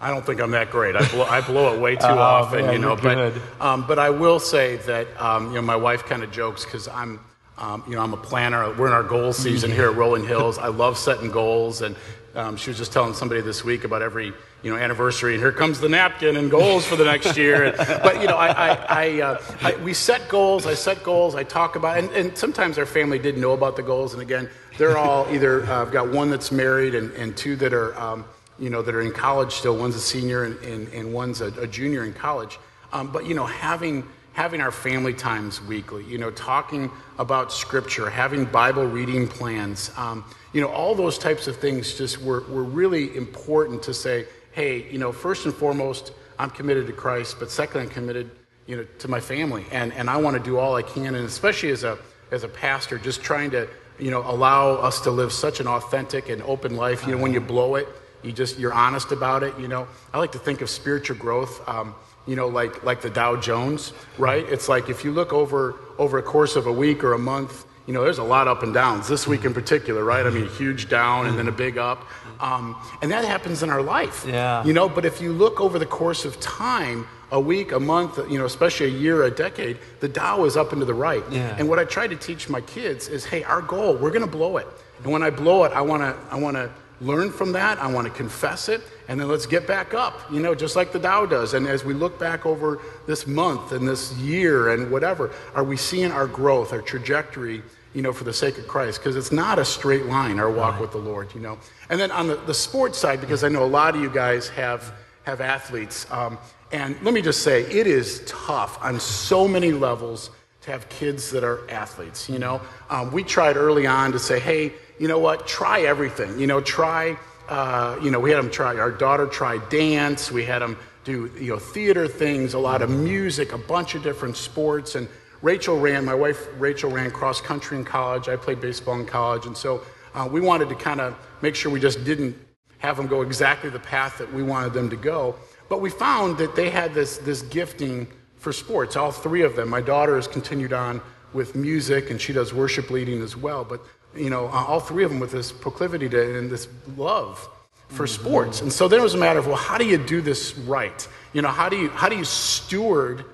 [0.00, 0.94] I don't think I'm that great.
[0.94, 2.96] I blow, I blow it way too oh, often, man, you know.
[2.96, 6.64] But um, but I will say that um, you know my wife kind of jokes
[6.64, 7.20] because I'm
[7.58, 8.72] um, you know I'm a planner.
[8.74, 10.58] We're in our goal season here at Rolling Hills.
[10.58, 11.96] I love setting goals, and
[12.34, 15.52] um, she was just telling somebody this week about every you know anniversary, and here
[15.52, 17.72] comes the napkin and goals for the next year.
[18.02, 20.66] but you know, I, I, I, uh, I, we set goals.
[20.66, 21.34] I set goals.
[21.34, 24.12] I talk about, and, and sometimes our family didn't know about the goals.
[24.12, 27.72] And again, they're all either uh, I've got one that's married and, and two that
[27.72, 28.24] are um,
[28.58, 29.76] you know, that are in college still.
[29.76, 32.58] One's a senior and, and, and one's a, a, junior in college.
[32.92, 38.08] Um, but, you know, having, having our family times weekly, you know, talking about scripture,
[38.08, 42.64] having Bible reading plans, um, you know, all those types of things just were, were
[42.64, 47.50] really important to say, hey, you know, first and foremost, I'm committed to Christ, but
[47.50, 48.30] second, I'm committed,
[48.66, 49.66] you know, to my family.
[49.70, 51.14] And, and I want to do all I can.
[51.14, 51.98] And especially as a,
[52.30, 56.28] as a pastor, just trying to, you know, allow us to live such an authentic
[56.28, 57.06] and open life.
[57.06, 57.88] You know, when you blow it,
[58.22, 59.58] you just you're honest about it.
[59.58, 61.66] You know, I like to think of spiritual growth.
[61.68, 61.94] Um,
[62.26, 64.44] you know, like like the Dow Jones, right?
[64.48, 67.64] It's like if you look over over a course of a week or a month,
[67.86, 69.06] you know, there's a lot up and downs.
[69.08, 70.26] This week in particular, right?
[70.26, 72.04] I mean, a huge down and then a big up,
[72.40, 74.24] um, and that happens in our life.
[74.26, 74.64] Yeah.
[74.64, 78.18] You know, but if you look over the course of time, a week, a month,
[78.30, 81.24] you know, especially a year, a decade, the Dow is up and to the right.
[81.30, 81.56] Yeah.
[81.58, 84.30] And what I try to teach my kids is, hey, our goal, we're going to
[84.30, 84.66] blow it,
[85.02, 87.78] and when I blow it, I want to, I want to learn from that.
[87.78, 88.82] I want to confess it.
[89.08, 91.54] And then let's get back up, you know, just like the Dow does.
[91.54, 95.76] And as we look back over this month and this year and whatever, are we
[95.76, 97.62] seeing our growth, our trajectory,
[97.94, 98.98] you know, for the sake of Christ?
[98.98, 100.80] Because it's not a straight line, our walk right.
[100.80, 101.58] with the Lord, you know.
[101.88, 104.48] And then on the, the sports side, because I know a lot of you guys
[104.48, 104.92] have,
[105.24, 106.10] have athletes.
[106.10, 106.38] Um,
[106.72, 110.30] and let me just say, it is tough on so many levels
[110.62, 112.60] to have kids that are athletes, you know.
[112.90, 116.38] Um, we tried early on to say, hey, you know what, try everything.
[116.38, 117.16] You know, try,
[117.48, 121.30] uh, you know, we had them try, our daughter try dance, we had them do,
[121.38, 124.96] you know, theater things, a lot of music, a bunch of different sports.
[124.96, 125.08] And
[125.40, 128.28] Rachel ran, my wife Rachel ran cross country in college.
[128.28, 129.46] I played baseball in college.
[129.46, 129.82] And so
[130.14, 132.36] uh, we wanted to kind of make sure we just didn't
[132.78, 135.36] have them go exactly the path that we wanted them to go.
[135.68, 139.68] But we found that they had this, this gifting for sports, all three of them.
[139.68, 141.00] My daughter has continued on
[141.32, 143.64] with music and she does worship leading as well.
[143.64, 143.80] But
[144.14, 147.48] you know, uh, all three of them with this proclivity to and this love
[147.88, 148.22] for mm-hmm.
[148.22, 148.60] sports.
[148.62, 151.06] And so then it was a matter of, well, how do you do this right?
[151.32, 153.24] You know, how do you how do you steward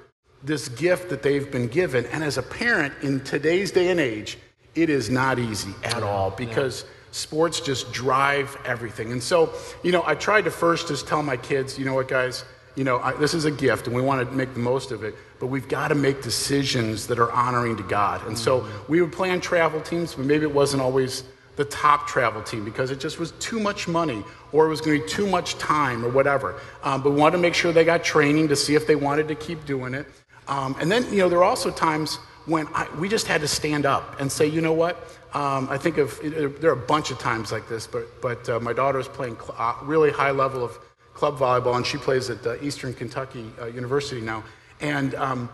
[0.43, 2.07] this gift that they've been given?
[2.07, 4.39] And as a parent in today's day and age,
[4.75, 6.89] it is not easy at all because yeah.
[7.13, 9.13] sports just drive everything.
[9.13, 9.53] And so,
[9.83, 12.85] you know, I tried to first just tell my kids, you know what, guys, you
[12.85, 15.15] know, I, this is a gift and we want to make the most of it
[15.43, 18.25] but we've got to make decisions that are honoring to God.
[18.29, 21.25] And so we would plan travel teams, but maybe it wasn't always
[21.57, 25.01] the top travel team because it just was too much money or it was going
[25.01, 26.61] to be too much time or whatever.
[26.85, 29.27] Um, but we wanted to make sure they got training to see if they wanted
[29.27, 30.07] to keep doing it.
[30.47, 33.49] Um, and then, you know, there are also times when I, we just had to
[33.49, 34.97] stand up and say, you know what?
[35.35, 38.61] Um, I think of there are a bunch of times like this, but but uh,
[38.61, 40.79] my daughter is playing cl- uh, really high level of
[41.15, 44.45] club volleyball, and she plays at uh, Eastern Kentucky uh, University now.
[44.83, 45.49] And, um,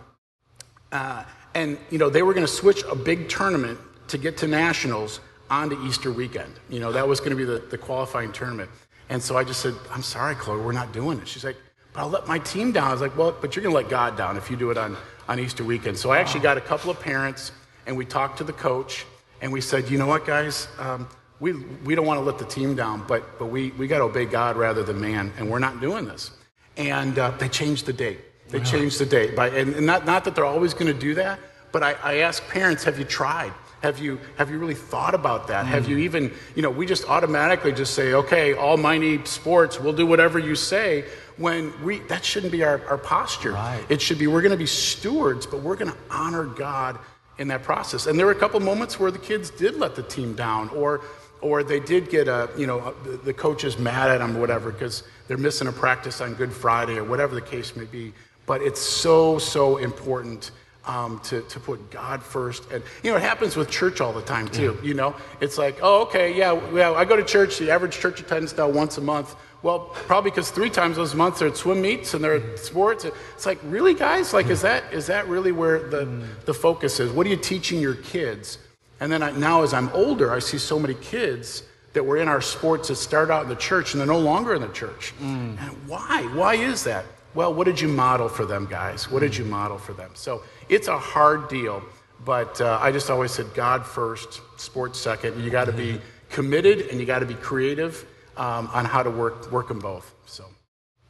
[0.91, 4.49] uh, and you know, they were going to switch a big tournament to get to
[4.49, 6.53] nationals onto Easter weekend.
[6.69, 8.71] You know, that was going to be the, the qualifying tournament.
[9.09, 11.29] And so I just said, I'm sorry, Chloe, we're not doing it.
[11.29, 11.57] She's like,
[11.93, 12.89] but I'll let my team down.
[12.89, 14.77] I was like, well, but you're going to let God down if you do it
[14.77, 14.97] on,
[15.29, 15.97] on Easter weekend.
[15.97, 17.53] So I actually got a couple of parents
[17.87, 19.07] and we talked to the coach
[19.41, 20.69] and we said, you know what, guys?
[20.79, 21.09] Um,
[21.41, 21.53] we,
[21.85, 24.25] we don't want to let the team down, but, but we, we got to obey
[24.25, 26.33] God rather than man, and we're not doing this.
[26.77, 28.19] And uh, they changed the date.
[28.49, 29.37] They change the date.
[29.37, 31.39] By, and not, not that they're always going to do that,
[31.73, 33.53] but I, I ask parents, have you tried?
[33.83, 35.65] Have you, have you really thought about that?
[35.65, 35.69] Mm.
[35.69, 40.07] Have you even, you know, we just automatically just say, okay, almighty sports, we'll do
[40.07, 41.05] whatever you say,
[41.37, 43.53] when we, that shouldn't be our, our posture.
[43.53, 43.85] Right.
[43.89, 46.99] It should be, we're going to be stewards, but we're going to honor God
[47.39, 48.07] in that process.
[48.07, 51.03] And there were a couple moments where the kids did let the team down, or,
[51.41, 54.41] or they did get a, you know, the, the coach is mad at them or
[54.41, 58.13] whatever because they're missing a practice on Good Friday or whatever the case may be.
[58.49, 60.51] But it's so, so important
[60.87, 62.71] um, to, to put God first.
[62.73, 64.79] And, you know, it happens with church all the time, too.
[64.83, 67.59] You know, it's like, oh, okay, yeah, yeah, I go to church.
[67.59, 69.37] The average church attendance now once a month.
[69.63, 73.05] Well, probably because three times those months they're at swim meets and they're at sports.
[73.05, 74.33] It's like, really, guys?
[74.33, 77.13] Like, is that is that really where the, the focus is?
[77.13, 78.59] What are you teaching your kids?
[79.01, 82.29] And then I, now, as I'm older, I see so many kids that were in
[82.29, 85.13] our sports that start out in the church and they're no longer in the church.
[85.21, 85.61] Mm.
[85.61, 86.23] And why?
[86.35, 87.05] Why is that?
[87.35, 89.11] Well, what did you model for them, guys?
[89.11, 90.11] What did you model for them?
[90.15, 91.83] So it's a hard deal,
[92.25, 95.43] but uh, I just always said God first, sports second.
[95.43, 98.05] You got to be committed and you got to be creative
[98.37, 100.15] um, on how to work work them both.
[100.27, 100.45] So.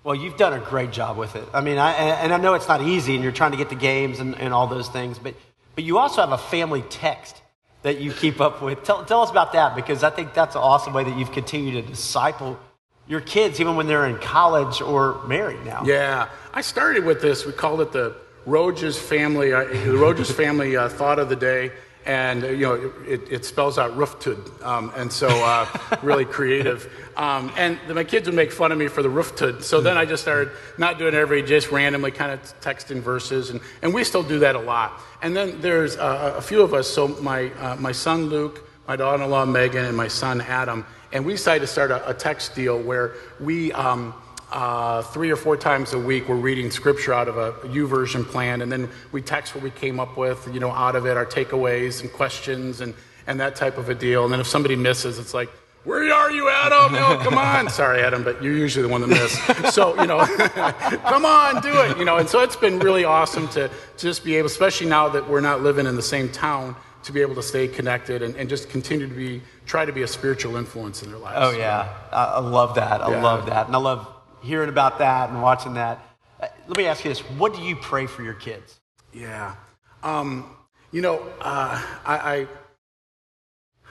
[0.05, 1.45] Well, you've done a great job with it.
[1.53, 3.75] I mean, I, and I know it's not easy, and you're trying to get the
[3.75, 5.35] games and, and all those things, but
[5.75, 7.41] but you also have a family text
[7.83, 8.83] that you keep up with.
[8.83, 11.85] Tell, tell us about that because I think that's an awesome way that you've continued
[11.85, 12.59] to disciple
[13.09, 15.83] your kids even when they're in college or married now.
[15.85, 17.47] Yeah, I started with this.
[17.47, 18.15] We called it the
[18.47, 21.73] Rojas family, uh, the Rojas family uh, thought of the day
[22.09, 25.67] and you know it, it spells out rooftud, um, and so uh,
[26.03, 26.91] really creative.
[27.17, 30.07] Um, and my kids would make fun of me for the rooftud, so then I
[30.07, 34.05] just started not doing it every just randomly kind of texting verses, and, and we
[34.05, 35.01] still do that a lot.
[35.23, 36.89] And then there's uh, a few of us.
[36.89, 41.33] So my uh, my son Luke, my daughter-in-law Megan, and my son Adam, and we
[41.33, 43.73] decided to start a, a text deal where we.
[43.73, 44.15] Um,
[44.51, 48.63] uh, three or four times a week, we're reading scripture out of a YouVersion plan,
[48.63, 51.27] and then we text what we came up with, you know, out of it, our
[51.27, 52.95] takeaways and questions and,
[53.27, 54.25] and that type of a deal.
[54.25, 55.51] And then if somebody misses, it's like,
[55.85, 56.95] where are you, Adam?
[56.95, 57.69] Oh, come on.
[57.71, 59.75] Sorry, Adam, but you're usually the one that misses.
[59.75, 61.97] So, you know, come on, do it.
[61.99, 65.29] You know, and so it's been really awesome to just be able, especially now that
[65.29, 68.49] we're not living in the same town, to be able to stay connected and, and
[68.49, 71.39] just continue to be, try to be a spiritual influence in their lives.
[71.41, 71.89] Oh, yeah.
[72.13, 73.01] I love that.
[73.01, 73.23] I yeah.
[73.23, 73.67] love that.
[73.67, 74.07] And I love
[74.43, 76.05] hearing about that and watching that.
[76.41, 78.81] Uh, let me ask you this what do you pray for your kids?
[79.13, 79.55] Yeah.
[80.03, 80.57] Um,
[80.93, 82.47] you know, uh, I, I,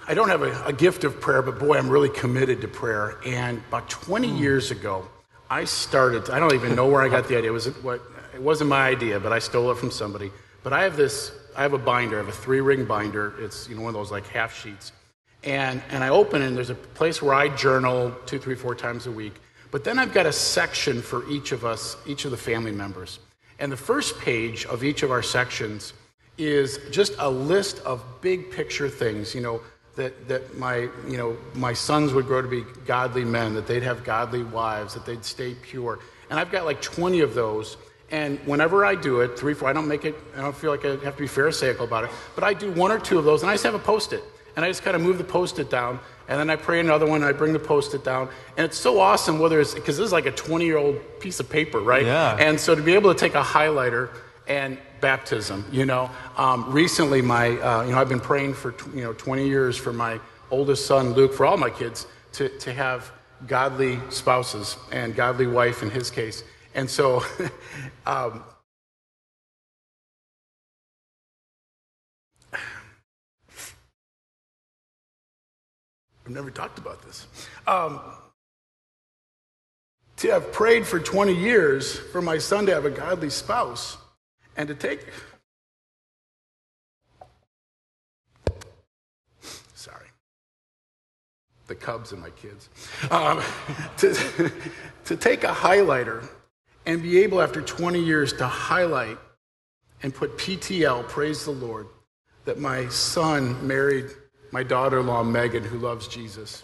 [0.07, 3.17] I, don't have a, a, gift of prayer, but boy, I'm really committed to prayer.
[3.25, 4.39] And about 20 mm.
[4.39, 5.07] years ago,
[5.49, 7.49] I started, I don't even know where I got the idea.
[7.49, 8.01] It, was, what,
[8.33, 10.31] it wasn't my idea, but I stole it from somebody.
[10.63, 13.33] But I have this, I have a binder, I have a three ring binder.
[13.39, 14.91] It's, you know, one of those like half sheets.
[15.43, 18.75] And, and I open it, and there's a place where I journal two, three, four
[18.75, 19.33] times a week.
[19.71, 23.19] But then I've got a section for each of us, each of the family members.
[23.59, 25.93] And the first page of each of our sections
[26.37, 29.61] is just a list of big picture things, you know,
[29.95, 33.83] that, that my, you know, my sons would grow to be godly men, that they'd
[33.83, 35.99] have godly wives, that they'd stay pure.
[36.29, 37.77] And I've got like 20 of those.
[38.09, 40.85] And whenever I do it, three, four, I don't make it, I don't feel like
[40.85, 43.41] I have to be pharisaical about it, but I do one or two of those
[43.41, 44.23] and I just have a post it.
[44.55, 47.05] And I just kind of move the post it down and then I pray another
[47.05, 48.29] one, and I bring the post it down.
[48.57, 51.39] And it's so awesome, whether it's because this is like a 20 year old piece
[51.39, 52.05] of paper, right?
[52.05, 52.35] Yeah.
[52.37, 54.09] And so to be able to take a highlighter
[54.47, 59.03] and baptism, you know, um, recently my, uh, you know, I've been praying for, you
[59.03, 60.19] know, 20 years for my
[60.51, 63.11] oldest son, Luke, for all my kids to, to have
[63.45, 66.43] godly spouses and godly wife in his case.
[66.77, 67.23] And so,
[68.05, 68.43] um,
[72.53, 72.59] I've
[76.27, 77.25] never talked about this.
[77.65, 77.99] Um,
[80.17, 83.97] to have prayed for 20 years for my son to have a godly spouse
[84.55, 85.07] and to take.
[89.73, 90.09] Sorry.
[91.65, 92.69] The Cubs and my kids.
[93.09, 93.41] Um,
[93.97, 94.51] to,
[95.05, 96.29] to take a highlighter
[96.87, 99.17] and be able, after 20 years, to highlight
[100.01, 101.85] and put PTL, praise the Lord,
[102.45, 104.05] that my son married
[104.51, 106.63] my daughter in law, Megan, who loves Jesus,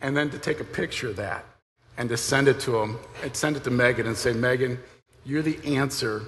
[0.00, 1.44] and then to take a picture of that
[1.96, 4.80] and to send it to him and send it to Megan and say, Megan,
[5.24, 6.22] you're the answer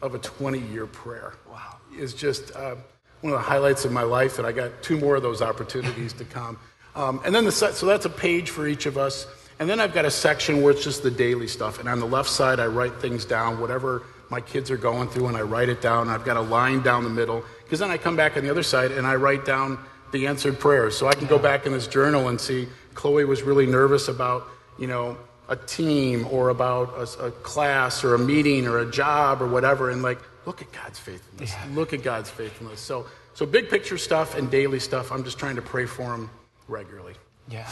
[0.00, 1.34] of a 20 year prayer.
[1.50, 1.76] Wow.
[1.94, 2.76] Is just uh,
[3.20, 6.14] one of the highlights of my life, and I got two more of those opportunities
[6.14, 6.58] to come.
[6.96, 9.26] Um, and then the so that's a page for each of us.
[9.60, 11.80] And then I've got a section where it's just the daily stuff.
[11.80, 15.26] And on the left side, I write things down, whatever my kids are going through,
[15.26, 16.08] and I write it down.
[16.08, 17.42] I've got a line down the middle.
[17.64, 19.78] Because then I come back on the other side and I write down
[20.12, 20.96] the answered prayers.
[20.96, 24.44] So I can go back in this journal and see Chloe was really nervous about,
[24.78, 25.16] you know,
[25.48, 29.90] a team or about a, a class or a meeting or a job or whatever.
[29.90, 31.52] And like, look at God's faithfulness.
[31.52, 31.74] Yeah.
[31.74, 32.80] Look at God's faithfulness.
[32.80, 35.10] So, so big picture stuff and daily stuff.
[35.10, 36.30] I'm just trying to pray for them
[36.68, 37.14] regularly.
[37.48, 37.68] Yeah,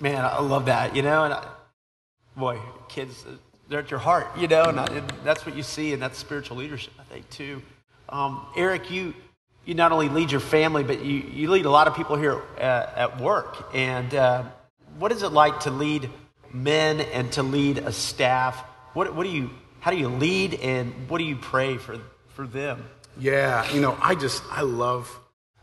[0.00, 0.96] man, I love that.
[0.96, 1.46] You know, and I,
[2.36, 2.58] boy,
[2.88, 3.24] kids,
[3.68, 4.26] they're at your heart.
[4.38, 7.28] You know, and, I, and that's what you see, and that's spiritual leadership, I think,
[7.30, 7.62] too.
[8.08, 9.14] Um, Eric, you
[9.64, 12.42] you not only lead your family, but you, you lead a lot of people here
[12.58, 13.68] at, at work.
[13.74, 14.44] And uh,
[14.98, 16.08] what is it like to lead
[16.52, 18.58] men and to lead a staff?
[18.94, 22.46] What, what do you, how do you lead and what do you pray for, for
[22.46, 22.84] them?
[23.18, 25.19] Yeah, you know, I just I love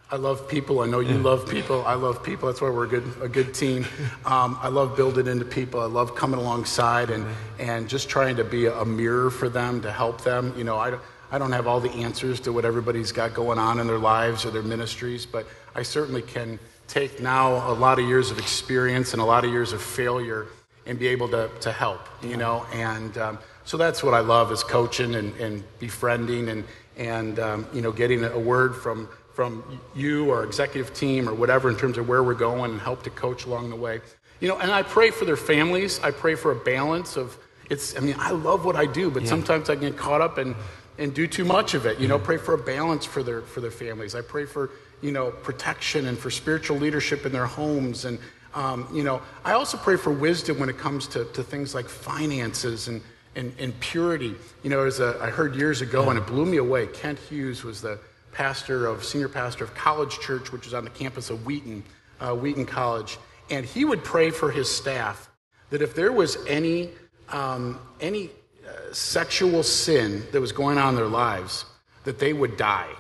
[0.09, 0.79] I love people.
[0.79, 1.85] I know you love people.
[1.85, 2.47] I love people.
[2.47, 3.85] That's why we're a good a good team.
[4.25, 5.81] Um, I love building into people.
[5.81, 7.25] I love coming alongside and
[7.59, 10.53] and just trying to be a mirror for them to help them.
[10.57, 10.97] You know, I
[11.29, 14.45] I don't have all the answers to what everybody's got going on in their lives
[14.45, 19.11] or their ministries, but I certainly can take now a lot of years of experience
[19.11, 20.47] and a lot of years of failure
[20.85, 22.07] and be able to to help.
[22.23, 26.63] You know, and um, so that's what I love is coaching and, and befriending and
[26.95, 31.69] and um, you know getting a word from from you or executive team or whatever
[31.69, 34.01] in terms of where we're going and help to coach along the way.
[34.39, 35.99] You know, and I pray for their families.
[35.99, 37.37] I pray for a balance of
[37.69, 37.95] it's.
[37.95, 39.29] I mean, I love what I do, but yeah.
[39.29, 40.55] sometimes I get caught up and
[40.97, 41.99] and do too much of it.
[41.99, 44.15] You know, pray for a balance for their for their families.
[44.15, 44.71] I pray for
[45.03, 48.17] you know protection and for spiritual leadership in their homes and.
[48.55, 51.87] Um, you know, I also pray for wisdom when it comes to, to things like
[51.87, 53.03] finances and,
[53.35, 54.33] and, and purity.
[54.63, 56.87] You know, as a, I heard years ago, and it blew me away.
[56.87, 57.99] Kent Hughes was the
[58.37, 61.83] pastor of senior pastor of College Church, which is on the campus of Wheaton,
[62.19, 63.17] uh, Wheaton College,
[63.49, 65.27] and he would pray for his staff
[65.71, 66.91] that if there was any
[67.29, 68.29] um, any
[68.63, 71.65] uh, sexual sin that was going on in their lives,
[72.03, 72.91] that they would die.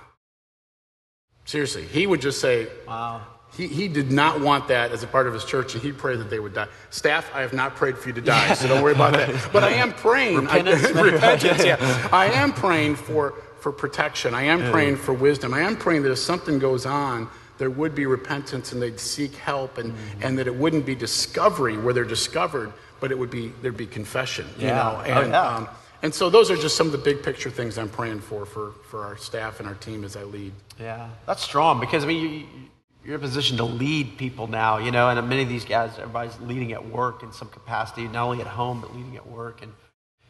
[1.45, 3.21] Seriously, he would just say, "Wow."
[3.55, 6.19] He, he did not want that as a part of his church, and he prayed
[6.19, 6.67] that they would die.
[6.91, 9.49] Staff, I have not prayed for you to die, so don't worry about that.
[9.51, 10.35] But I am praying.
[10.41, 12.09] Repentance, I, repentance yeah.
[12.11, 13.33] I am praying for
[13.67, 14.33] for protection.
[14.33, 15.53] I am praying for wisdom.
[15.53, 17.27] I am praying that if something goes on,
[17.57, 20.23] there would be repentance and they'd seek help and, mm-hmm.
[20.23, 23.85] and that it wouldn't be discovery where they're discovered, but it would be there'd be
[23.85, 24.47] confession.
[24.57, 24.67] Yeah.
[24.67, 24.95] You know?
[24.95, 25.55] Oh, and, oh, yeah.
[25.55, 25.67] um,
[26.01, 28.71] and so those are just some of the big picture things I'm praying for for,
[28.89, 30.53] for our staff and our team as I lead.
[30.79, 32.47] Yeah, that's strong because I mean you,
[33.03, 35.91] you're in a position to lead people now, you know, and many of these guys,
[35.97, 39.61] everybody's leading at work in some capacity, not only at home but leading at work
[39.61, 39.73] and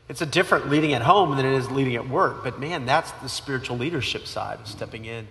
[0.10, 2.44] it's a different leading at home than it is leading at work.
[2.44, 5.28] But man, that's the spiritual leadership side of stepping in.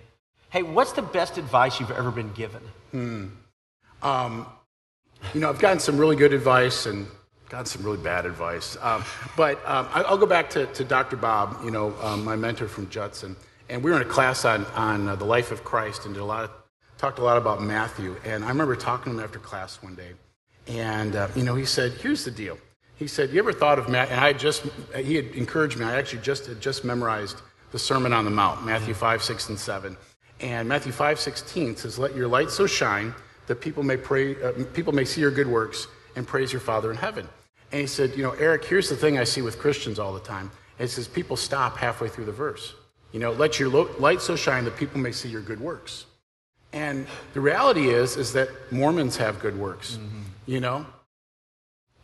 [0.50, 2.62] Hey, what's the best advice you've ever been given?
[2.92, 3.26] Hmm.
[4.02, 4.46] Um,
[5.34, 7.06] you know, I've gotten some really good advice and
[7.48, 8.76] gotten some really bad advice.
[8.80, 9.04] Um,
[9.36, 11.16] but um, I'll go back to, to Dr.
[11.16, 13.36] Bob, you know, um, my mentor from Judson.
[13.68, 16.20] And we were in a class on, on uh, the life of Christ and did
[16.20, 16.50] a lot of,
[16.98, 18.16] talked a lot about Matthew.
[18.24, 20.12] And I remember talking to him after class one day.
[20.66, 22.58] And, uh, you know, he said, here's the deal.
[22.96, 24.10] He said, You ever thought of Matt?
[24.10, 25.84] And I just, he had encouraged me.
[25.84, 27.40] I actually just had just memorized
[27.72, 29.96] the Sermon on the Mount, Matthew 5, 6, and 7.
[30.40, 33.14] And Matthew 5, 16 says, Let your light so shine
[33.46, 36.90] that people may, pray, uh, people may see your good works and praise your Father
[36.90, 37.28] in heaven.
[37.72, 40.20] And he said, You know, Eric, here's the thing I see with Christians all the
[40.20, 40.50] time.
[40.78, 42.74] It says, People stop halfway through the verse.
[43.12, 46.06] You know, let your light so shine that people may see your good works.
[46.72, 49.92] And the reality is, is that Mormons have good works.
[49.96, 50.22] Mm-hmm.
[50.46, 50.86] You know,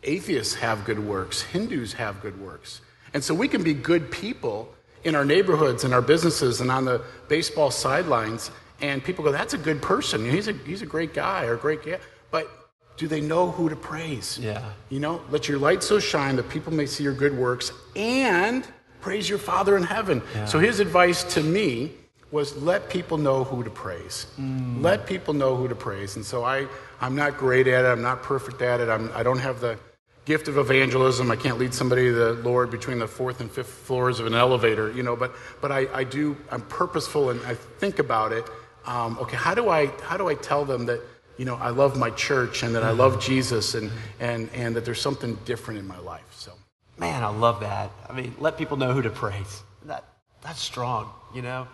[0.03, 2.81] Atheists have good works, Hindus have good works.
[3.15, 4.73] And so we can be good people
[5.05, 9.55] in our neighborhoods and our businesses and on the baseball sidelines, and people go, that's
[9.55, 10.29] a good person.
[10.29, 11.99] He's a, he's a great guy or great guy.
[12.31, 12.49] But
[12.97, 14.39] do they know who to praise?
[14.39, 14.65] Yeah.
[14.89, 18.67] You know, let your light so shine that people may see your good works and
[19.01, 20.23] praise your Father in heaven.
[20.35, 20.47] Yeah.
[20.47, 21.93] So his advice to me
[22.31, 24.27] was let people know who to praise.
[24.41, 24.83] Mm.
[24.83, 26.17] Let people know who to praise.
[26.17, 26.67] And so I,
[27.01, 27.89] I'm not great at it.
[27.89, 28.89] I'm not perfect at it.
[28.89, 29.79] I'm, I don't have the
[30.25, 31.31] gift of evangelism.
[31.31, 34.35] I can't lead somebody to the Lord between the fourth and fifth floors of an
[34.35, 38.45] elevator, you know, but, but I, I do, I'm purposeful and I think about it.
[38.87, 41.01] Um, okay, how do I, how do I tell them that,
[41.39, 44.85] you know, I love my church and that I love Jesus and, and, and that
[44.85, 46.33] there's something different in my life.
[46.33, 46.53] So,
[46.99, 47.91] man, I love that.
[48.09, 49.63] I mean, let people know who to praise.
[49.87, 50.05] That,
[50.43, 51.67] that's strong, you know?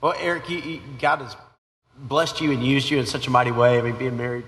[0.00, 1.36] Well, Eric, you, you, God has
[1.96, 3.78] blessed you and used you in such a mighty way.
[3.78, 4.44] I mean, being married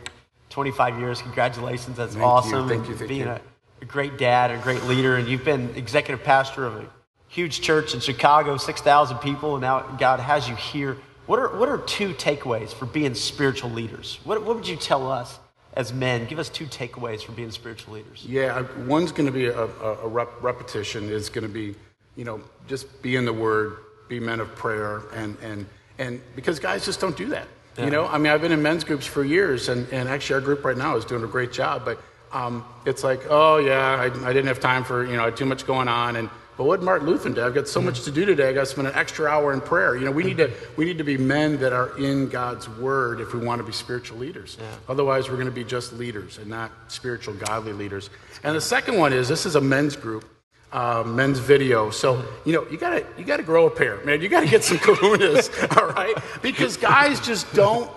[0.50, 1.22] 25 years.
[1.22, 1.96] Congratulations.
[1.96, 2.68] That's thank awesome.
[2.68, 2.74] You.
[2.74, 2.96] Thank you.
[2.96, 3.28] Thank being you.
[3.28, 3.40] A,
[3.82, 5.16] a, great dad and a great leader.
[5.16, 6.86] And you've been executive pastor of a
[7.28, 10.98] huge church in Chicago, 6,000 people, and now God has you here.
[11.26, 14.18] What are, what are two takeaways for being spiritual leaders?
[14.24, 15.38] What, what would you tell us
[15.74, 16.26] as men?
[16.26, 18.26] Give us two takeaways for being spiritual leaders.
[18.28, 21.08] Yeah, one's going to be a, a, a rep, repetition.
[21.08, 21.76] is going to be,
[22.16, 23.76] you know, just be in the Word,
[24.08, 25.66] be men of prayer, and, and,
[25.98, 27.46] and because guys just don't do that.
[27.80, 27.86] Yeah.
[27.86, 30.40] You know, I mean, I've been in men's groups for years, and, and actually, our
[30.42, 31.82] group right now is doing a great job.
[31.86, 31.98] But
[32.30, 35.66] um, it's like, oh yeah, I, I, didn't have time for you know, too much
[35.66, 36.28] going on, and
[36.58, 37.38] but what Martin Luther did?
[37.38, 38.50] I've got so much to do today.
[38.50, 39.96] I got to spend an extra hour in prayer.
[39.96, 43.22] You know, we need to we need to be men that are in God's Word
[43.22, 44.58] if we want to be spiritual leaders.
[44.60, 44.66] Yeah.
[44.86, 48.10] Otherwise, we're going to be just leaders and not spiritual, godly leaders.
[48.42, 50.26] And the second one is this is a men's group
[50.72, 51.90] uh, men's video.
[51.90, 54.20] So you know you gotta you gotta grow a pair, man.
[54.20, 56.14] You gotta get some kahunas, all right?
[56.42, 57.90] Because guys just don't.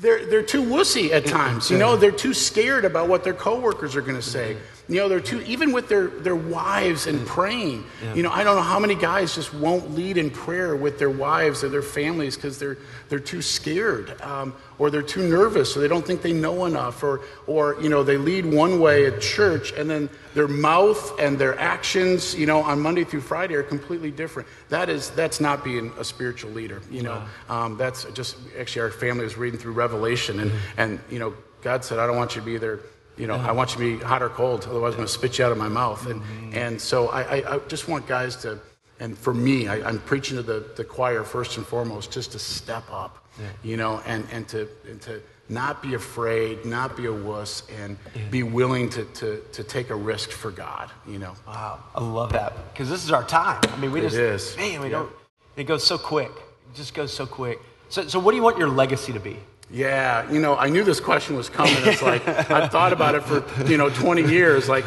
[0.00, 1.70] They're they're too wussy at times.
[1.70, 4.56] You know they're too scared about what their coworkers are going to say.
[4.88, 7.84] You know, they're too, even with their, their wives and praying.
[8.14, 11.10] You know, I don't know how many guys just won't lead in prayer with their
[11.10, 12.78] wives or their families because they're,
[13.08, 17.02] they're too scared um, or they're too nervous or they don't think they know enough
[17.02, 21.36] or, or, you know, they lead one way at church and then their mouth and
[21.36, 24.48] their actions, you know, on Monday through Friday are completely different.
[24.68, 27.24] That is, that's not being a spiritual leader, you know.
[27.48, 31.84] Um, that's just, actually, our family was reading through Revelation and, and, you know, God
[31.84, 32.80] said, I don't want you to be either,
[33.16, 35.38] you know, I want you to be hot or cold, otherwise I'm going to spit
[35.38, 36.06] you out of my mouth.
[36.06, 36.54] And, mm-hmm.
[36.54, 38.58] and so I, I, I just want guys to,
[39.00, 42.38] and for me, I, I'm preaching to the, the choir first and foremost, just to
[42.38, 43.26] step up,
[43.62, 47.96] you know, and, and, to, and to not be afraid, not be a wuss, and
[48.30, 51.34] be willing to, to, to take a risk for God, you know.
[51.46, 53.60] Wow, I love that because this is our time.
[53.72, 54.56] I mean, we It just is.
[54.56, 54.98] man, we Yeah.
[54.98, 55.12] don't.
[55.56, 56.30] It goes so quick.
[56.30, 57.60] It just goes so quick.
[57.88, 59.38] So, so what do you want your legacy to be?
[59.70, 61.74] Yeah, you know, I knew this question was coming.
[61.78, 64.68] It's like I've thought about it for you know 20 years.
[64.68, 64.84] Like,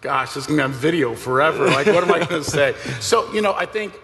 [0.00, 1.66] gosh, this is gonna be on video forever.
[1.66, 2.74] Like, what am I gonna say?
[3.00, 3.94] So, you know, I think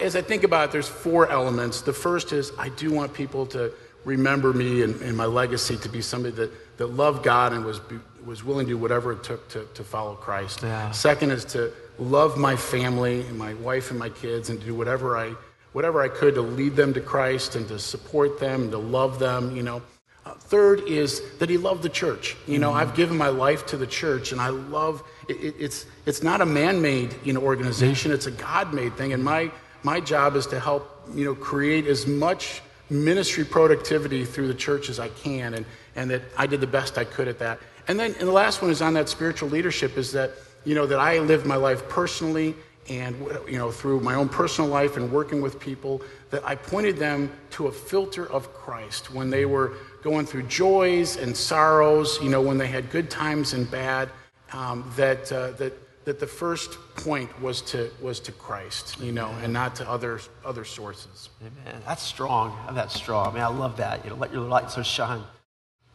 [0.00, 1.80] as I think about it, there's four elements.
[1.80, 3.72] The first is I do want people to
[4.04, 7.80] remember me and, and my legacy to be somebody that, that loved God and was
[8.24, 10.62] was willing to do whatever it took to, to follow Christ.
[10.62, 10.90] Yeah.
[10.90, 14.74] Second is to love my family and my wife and my kids and to do
[14.74, 15.34] whatever I
[15.78, 19.20] whatever I could to lead them to Christ and to support them and to love
[19.20, 19.80] them, you know.
[20.26, 22.36] Uh, third is that he loved the church.
[22.48, 25.86] You know, I've given my life to the church and I love it, it, it's
[26.04, 29.52] it's not a man-made, you know, organization, it's a God-made thing and my
[29.84, 30.82] my job is to help,
[31.14, 32.60] you know, create as much
[32.90, 35.64] ministry productivity through the church as I can, and,
[35.94, 37.60] and that I did the best I could at that.
[37.86, 40.32] And then and the last one is on that spiritual leadership is that,
[40.64, 42.56] you know, that I lived my life personally
[42.88, 43.16] and,
[43.48, 47.30] you know, through my own personal life and working with people, that I pointed them
[47.50, 52.40] to a filter of Christ when they were going through joys and sorrows, you know,
[52.40, 54.08] when they had good times and bad,
[54.52, 55.72] um, that, uh, that,
[56.04, 60.20] that the first point was to, was to Christ, you know, and not to other,
[60.44, 61.28] other sources.
[61.40, 61.82] Amen.
[61.86, 62.56] That's strong.
[62.72, 63.28] That's strong.
[63.28, 64.04] I mean, I love that.
[64.04, 65.22] You know, let your light so shine.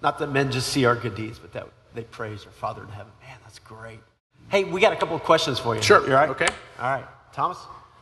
[0.02, 2.89] Not that men just see our good deeds, but that they praise our Father in
[2.89, 3.12] heaven.
[3.22, 4.00] Man, that's great.
[4.50, 5.82] Hey, we got a couple of questions for you.
[5.82, 6.06] Sure.
[6.06, 6.30] You all right?
[6.30, 6.48] Okay.
[6.80, 7.06] All right.
[7.34, 7.58] Thomas?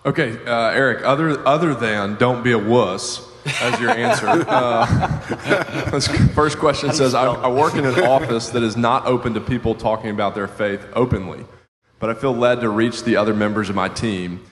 [0.05, 1.05] Okay, uh, Eric.
[1.05, 3.27] Other other than don't be a wuss
[3.61, 4.27] as your answer.
[4.47, 5.99] uh,
[6.33, 9.75] first question says, I, I work in an office that is not open to people
[9.75, 11.45] talking about their faith openly,
[11.99, 14.43] but I feel led to reach the other members of my team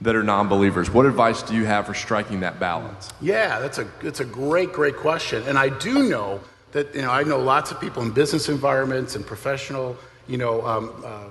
[0.00, 0.90] that are non-believers.
[0.90, 3.12] What advice do you have for striking that balance?
[3.20, 6.40] Yeah, that's a that's a great great question, and I do know
[6.72, 9.96] that you know I know lots of people in business environments and professional,
[10.28, 11.24] you know, um, uh,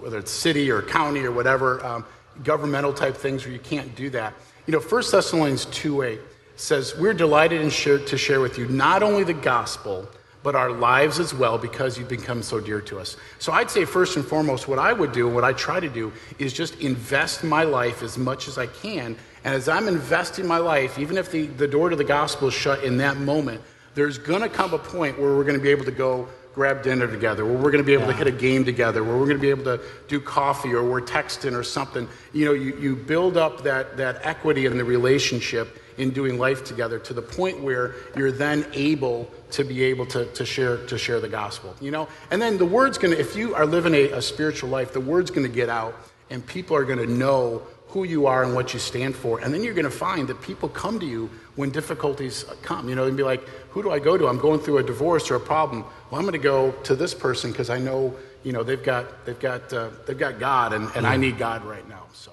[0.00, 2.04] whether it's city or county or whatever, um,
[2.42, 4.34] governmental type things where you can't do that.
[4.66, 6.20] You know, First Thessalonians two eight
[6.56, 10.08] says we're delighted to share with you not only the gospel
[10.42, 13.16] but our lives as well because you've become so dear to us.
[13.38, 16.12] So I'd say first and foremost, what I would do, what I try to do,
[16.38, 19.16] is just invest my life as much as I can.
[19.44, 22.54] And as I'm investing my life, even if the, the door to the gospel is
[22.54, 23.60] shut in that moment,
[23.94, 26.82] there's going to come a point where we're going to be able to go grab
[26.82, 29.26] dinner together, where we're going to be able to hit a game together, where we're
[29.26, 32.08] going to be able to do coffee or we're texting or something.
[32.32, 36.64] You know, you, you build up that, that equity in the relationship in doing life
[36.64, 40.96] together to the point where you're then able to be able to, to share to
[40.96, 43.92] share the gospel you know and then the word's going to if you are living
[43.94, 45.94] a, a spiritual life the word's going to get out
[46.30, 49.40] and people are going to know who you are and what you stand for.
[49.40, 52.94] And then you're going to find that people come to you when difficulties come you
[52.94, 54.26] know and be like who do i go to?
[54.26, 55.84] I'm going through a divorce or a problem.
[56.10, 59.26] Well i'm going to go to this person because i know you know they've got
[59.26, 62.32] they've got uh, they've got god and, and i need god right now so.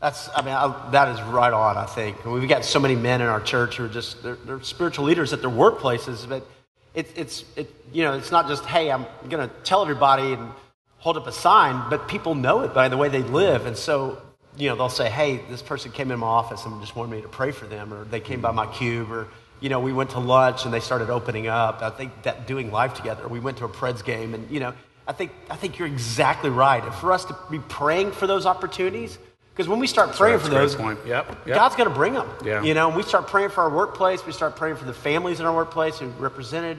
[0.00, 2.26] That's, I mean, I, that is right on, I think.
[2.26, 5.32] We've got so many men in our church who are just, they're, they're spiritual leaders
[5.32, 6.46] at their workplaces, but
[6.94, 10.52] it, it's, it, you know, it's not just, hey, I'm going to tell everybody and
[10.98, 13.64] hold up a sign, but people know it by the way they live.
[13.64, 14.20] And so,
[14.56, 17.22] you know, they'll say, hey, this person came in my office and just wanted me
[17.22, 19.28] to pray for them, or they came by my cube, or,
[19.60, 21.82] you know, we went to lunch and they started opening up.
[21.82, 24.74] I think that doing life together, we went to a Preds game, and, you know,
[25.06, 26.82] I think, I think you're exactly right.
[26.82, 29.18] And for us to be praying for those opportunities,
[29.52, 31.06] because when we start praying That's for those.
[31.06, 31.46] Yep, yep.
[31.46, 32.28] God's going to bring them.
[32.44, 32.62] Yeah.
[32.62, 34.26] You know, and we start praying for our workplace.
[34.26, 36.78] We start praying for the families in our workplace who represented.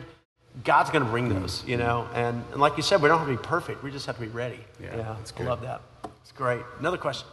[0.63, 1.39] God's going to bring mm-hmm.
[1.39, 1.63] those.
[1.65, 3.81] You know, and, and like you said, we don't have to be perfect.
[3.81, 4.59] We just have to be ready.
[4.81, 5.47] Yeah, that's I good.
[5.47, 5.81] love that.
[6.21, 6.63] It's great.
[6.79, 7.27] Another question.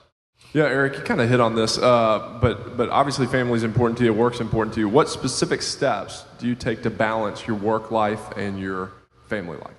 [0.55, 3.97] Yeah, Eric, you kind of hit on this, uh, but but obviously family is important
[3.99, 4.89] to you, work's important to you.
[4.89, 8.93] What specific steps do you take to balance your work life and your
[9.29, 9.77] family life?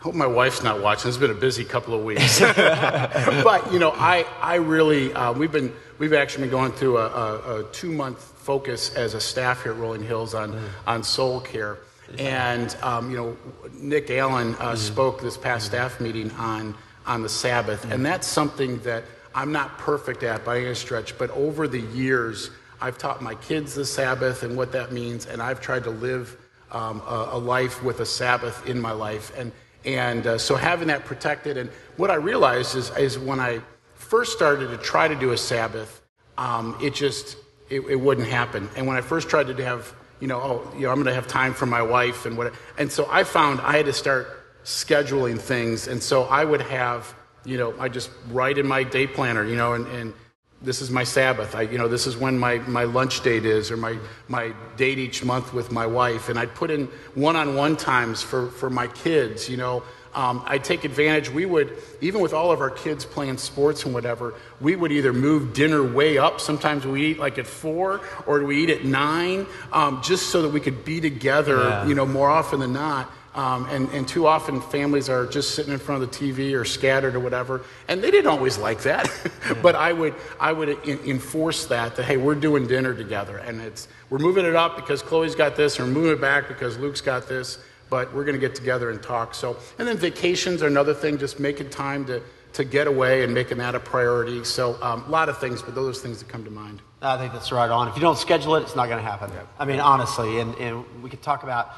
[0.00, 1.10] I hope my wife's not watching.
[1.10, 5.52] It's been a busy couple of weeks, but you know, I I really uh, we've
[5.52, 9.62] been we've actually been going through a, a, a two month focus as a staff
[9.62, 11.78] here at Rolling Hills on on soul care.
[12.18, 13.36] And um, you know,
[13.74, 16.74] Nick Allen uh, spoke this past staff meeting on
[17.06, 21.16] on the Sabbath, and that's something that I'm not perfect at by any stretch.
[21.18, 22.50] But over the years,
[22.80, 26.36] I've taught my kids the Sabbath and what that means, and I've tried to live
[26.70, 29.52] um, a, a, life with a Sabbath in my life, and
[29.84, 31.56] and uh, so having that protected.
[31.56, 33.60] And what I realized is is when I
[33.94, 36.02] first started to try to do a Sabbath,
[36.38, 37.36] um, it just
[37.68, 38.68] it, it wouldn't happen.
[38.76, 41.14] And when I first tried to have you know, oh, you know, I'm going to
[41.14, 42.54] have time for my wife and what.
[42.78, 44.28] And so I found I had to start
[44.64, 45.88] scheduling things.
[45.88, 49.56] And so I would have, you know, I just write in my day planner, you
[49.56, 50.14] know, and, and
[50.60, 51.56] this is my Sabbath.
[51.56, 53.98] I, you know, this is when my, my lunch date is or my,
[54.28, 56.28] my date each month with my wife.
[56.28, 59.82] And I'd put in one-on-one times for, for my kids, you know,
[60.14, 61.30] um, I take advantage.
[61.30, 65.12] We would, even with all of our kids playing sports and whatever, we would either
[65.12, 66.38] move dinner way up.
[66.38, 70.50] Sometimes we eat like at four, or we eat at nine, um, just so that
[70.50, 71.86] we could be together, yeah.
[71.86, 73.10] you know, more often than not.
[73.34, 76.66] Um, and, and too often families are just sitting in front of the TV or
[76.66, 79.10] scattered or whatever, and they didn't always like that.
[79.46, 79.54] yeah.
[79.62, 83.60] but I would I would in, enforce that that hey we're doing dinner together, and
[83.60, 87.00] it's we're moving it up because Chloe's got this, or moving it back because Luke's
[87.00, 87.58] got this
[87.92, 89.34] but we're going to get together and talk.
[89.34, 92.22] So, and then vacations are another thing, just making time to,
[92.54, 94.44] to get away and making that a priority.
[94.44, 96.80] So, um, a lot of things, but those are things that come to mind.
[97.02, 97.88] I think that's right on.
[97.88, 99.30] If you don't schedule it, it's not going to happen.
[99.34, 99.42] Yeah.
[99.58, 101.70] I mean, honestly, and, and we could talk about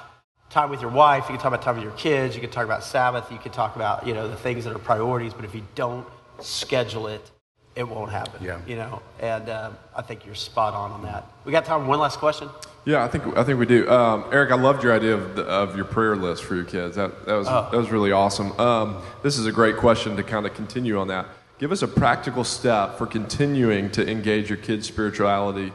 [0.54, 2.64] time with your wife, you can talk about time with your kids, you can talk
[2.64, 5.52] about Sabbath, you can talk about, you know, the things that are priorities, but if
[5.52, 6.06] you don't
[6.38, 7.28] schedule it,
[7.74, 8.42] it won't happen.
[8.42, 8.60] Yeah.
[8.64, 11.28] You know, and uh, I think you're spot on on that.
[11.44, 12.48] We got time for one last question.
[12.84, 13.90] Yeah, I think I think we do.
[13.90, 16.94] Um, Eric, I loved your idea of, the, of your prayer list for your kids.
[16.94, 17.68] That, that was oh.
[17.72, 18.52] that was really awesome.
[18.60, 21.26] Um, this is a great question to kind of continue on that.
[21.58, 25.72] Give us a practical step for continuing to engage your kids' spirituality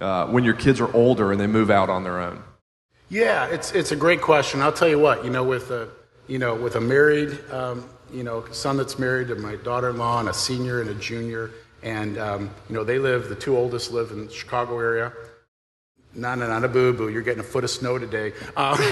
[0.00, 2.42] uh, when your kids are older and they move out on their own.
[3.08, 4.60] Yeah, it's it's a great question.
[4.60, 5.24] I'll tell you what.
[5.24, 5.88] You know, with a
[6.26, 10.28] you know with a married um, you know son that's married to my daughter-in-law and
[10.28, 11.50] a senior and a junior,
[11.82, 13.28] and um, you know they live.
[13.28, 15.12] The two oldest live in the Chicago area
[16.14, 17.08] no, no, not a boo boo.
[17.08, 18.32] You're getting a foot of snow today.
[18.56, 18.78] Um,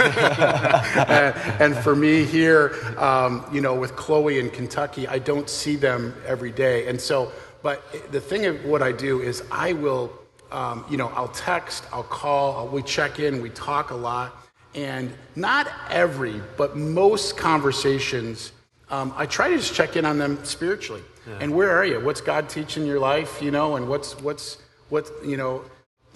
[1.08, 5.76] and, and, for me here, um, you know, with Chloe in Kentucky, I don't see
[5.76, 6.86] them every day.
[6.88, 10.12] And so, but the thing of what I do is I will,
[10.52, 14.34] um, you know, I'll text, I'll call, I'll, we check in, we talk a lot.
[14.74, 18.52] And not every, but most conversations,
[18.90, 21.02] um, I try to just check in on them spiritually.
[21.26, 21.38] Yeah.
[21.40, 21.98] And where are you?
[21.98, 23.40] What's God teaching your life?
[23.40, 24.58] You know, and what's, what's,
[24.90, 25.64] what, you know,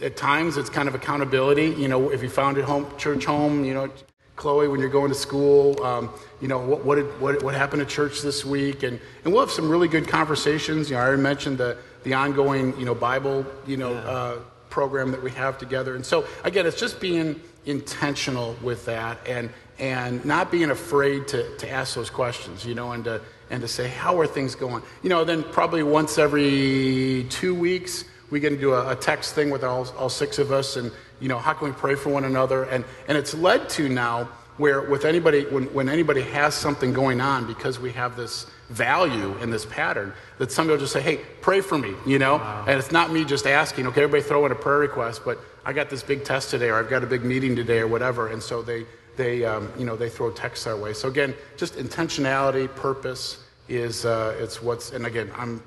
[0.02, 1.68] at times it's kind of accountability.
[1.68, 3.90] You know, if you found a home, church home, you know,
[4.36, 6.10] Chloe, when you're going to school, um,
[6.40, 8.82] you know, what, what, did, what, what happened at church this week?
[8.82, 10.88] And, and we'll have some really good conversations.
[10.88, 13.98] You know, I already mentioned the, the ongoing, you know, Bible, you know, yeah.
[14.01, 14.38] uh,
[14.68, 15.96] program that we have together.
[15.96, 21.57] And so, again, it's just being intentional with that and, and not being afraid to,
[21.59, 23.20] to ask those questions, you know, and to,
[23.51, 24.82] and to say, how are things going?
[25.03, 29.51] You know, then probably once every two weeks, we can do a, a text thing
[29.51, 30.90] with all, all six of us and
[31.20, 34.28] you know how can we pray for one another and and it's led to now
[34.57, 39.36] where with anybody when, when anybody has something going on because we have this value
[39.38, 42.64] in this pattern that somebody will just say hey pray for me you know wow.
[42.66, 45.72] and it's not me just asking okay everybody throw in a prayer request but i
[45.72, 48.42] got this big test today or i've got a big meeting today or whatever and
[48.42, 52.72] so they they um, you know they throw texts our way so again just intentionality
[52.76, 55.60] purpose is uh, it's what's and again i'm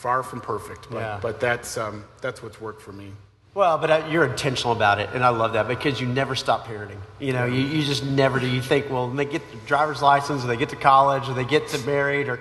[0.00, 1.18] far from perfect, but, yeah.
[1.20, 3.12] but that's, um, that's what's worked for me.
[3.52, 6.66] Well, but uh, you're intentional about it, and I love that because you never stop
[6.66, 6.98] parenting.
[7.18, 8.46] You know, you, you just never do.
[8.46, 11.44] You think, well, they get the driver's license, or they get to college, or they
[11.44, 12.40] get to married, or,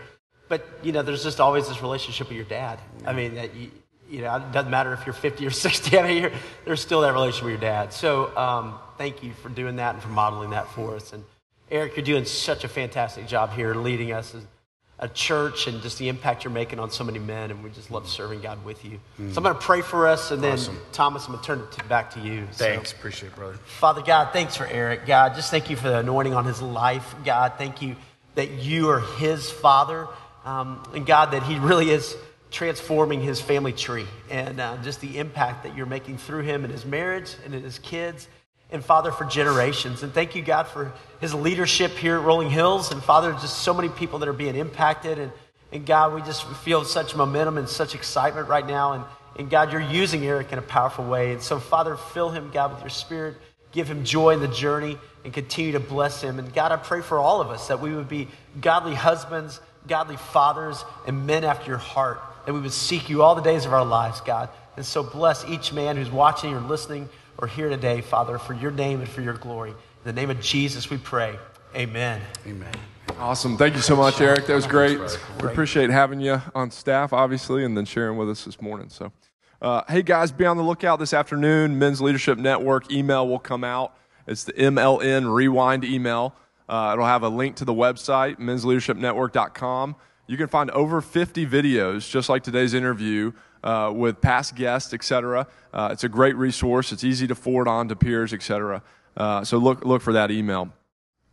[0.50, 2.80] but you know, there's just always this relationship with your dad.
[3.08, 3.72] I mean, that you,
[4.08, 5.98] you know, it doesn't matter if you're 50 or 60.
[5.98, 6.32] I mean,
[6.66, 7.92] there's still that relationship with your dad.
[7.92, 11.12] So, um, thank you for doing that and for modeling that for us.
[11.12, 11.24] And
[11.72, 14.36] Eric, you're doing such a fantastic job here, leading us.
[15.02, 17.90] A church and just the impact you're making on so many men, and we just
[17.90, 19.00] love serving God with you.
[19.20, 19.34] Mm.
[19.34, 20.78] So I'm going to pray for us, and then awesome.
[20.92, 22.46] Thomas, I'm going to turn it back to you.
[22.52, 23.58] Thanks, so, appreciate it, brother.
[23.80, 25.06] Father God, thanks for Eric.
[25.06, 27.16] God, just thank you for the anointing on his life.
[27.24, 27.96] God, thank you
[28.36, 30.08] that you are his father,
[30.44, 32.16] um, and God, that he really is
[32.52, 36.72] transforming his family tree, and uh, just the impact that you're making through him in
[36.72, 38.28] his marriage and in his kids
[38.72, 40.04] and Father, for generations.
[40.04, 42.92] And thank you, God, for his leadership here at Rolling Hills.
[42.92, 45.18] And Father, just so many people that are being impacted.
[45.18, 45.32] And,
[45.72, 48.94] and God, we just feel such momentum and such excitement right now.
[48.94, 49.04] And,
[49.38, 51.34] and God, you're using Eric in a powerful way.
[51.34, 53.38] And so, Father, fill him, God, with your spirit.
[53.72, 56.38] Give him joy in the journey and continue to bless him.
[56.38, 58.28] And God, I pray for all of us that we would be
[58.62, 62.22] godly husbands, godly fathers, and men after your heart.
[62.46, 64.50] That we would seek you all the days of our lives, God.
[64.76, 67.10] And so bless each man who's watching or listening
[67.42, 69.70] or here today, Father, for your name and for your glory.
[69.70, 69.76] In
[70.10, 71.38] In the name of Jesus, we pray.
[71.76, 72.22] Amen.
[72.46, 72.74] Amen.
[73.18, 73.58] Awesome.
[73.58, 74.46] Thank you so much, Eric.
[74.48, 75.00] That was great.
[75.42, 78.90] We appreciate having you on staff, obviously, and then sharing with us this morning.
[78.90, 79.12] So,
[79.62, 81.80] uh, hey guys, be on the lookout this afternoon.
[81.80, 83.96] Men's Leadership Network email will come out.
[84.28, 86.36] It's the MLN Rewind email.
[86.68, 89.96] Uh, it'll have a link to the website, mensleadershipnetwork.com.
[90.28, 93.32] You can find over 50 videos, just like today's interview,
[93.64, 95.48] uh, with past guests, etc.
[95.74, 96.92] Uh, it's a great resource.
[96.92, 98.82] It's easy to forward on to peers, etc.
[99.18, 100.70] Uh, so look look for that email.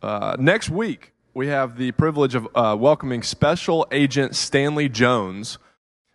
[0.01, 5.57] Uh, next week, we have the privilege of uh, welcoming Special Agent Stanley Jones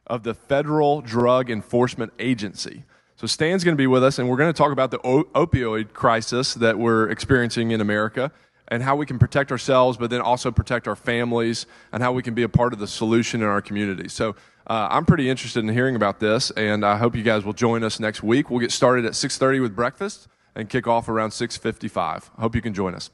[0.07, 2.85] of the Federal Drug Enforcement Agency.
[3.17, 5.25] So Stan's going to be with us, and we're going to talk about the o-
[5.35, 8.33] opioid crisis that we're experiencing in America
[8.69, 12.23] and how we can protect ourselves, but then also protect our families and how we
[12.23, 14.09] can be a part of the solution in our community.
[14.09, 14.35] So
[14.67, 17.83] uh, I'm pretty interested in hearing about this, and I hope you guys will join
[17.85, 18.51] us next week.
[18.51, 22.31] We'll get started at 6:30 with breakfast and kick off around 6:55.
[22.39, 23.11] Hope you can join us.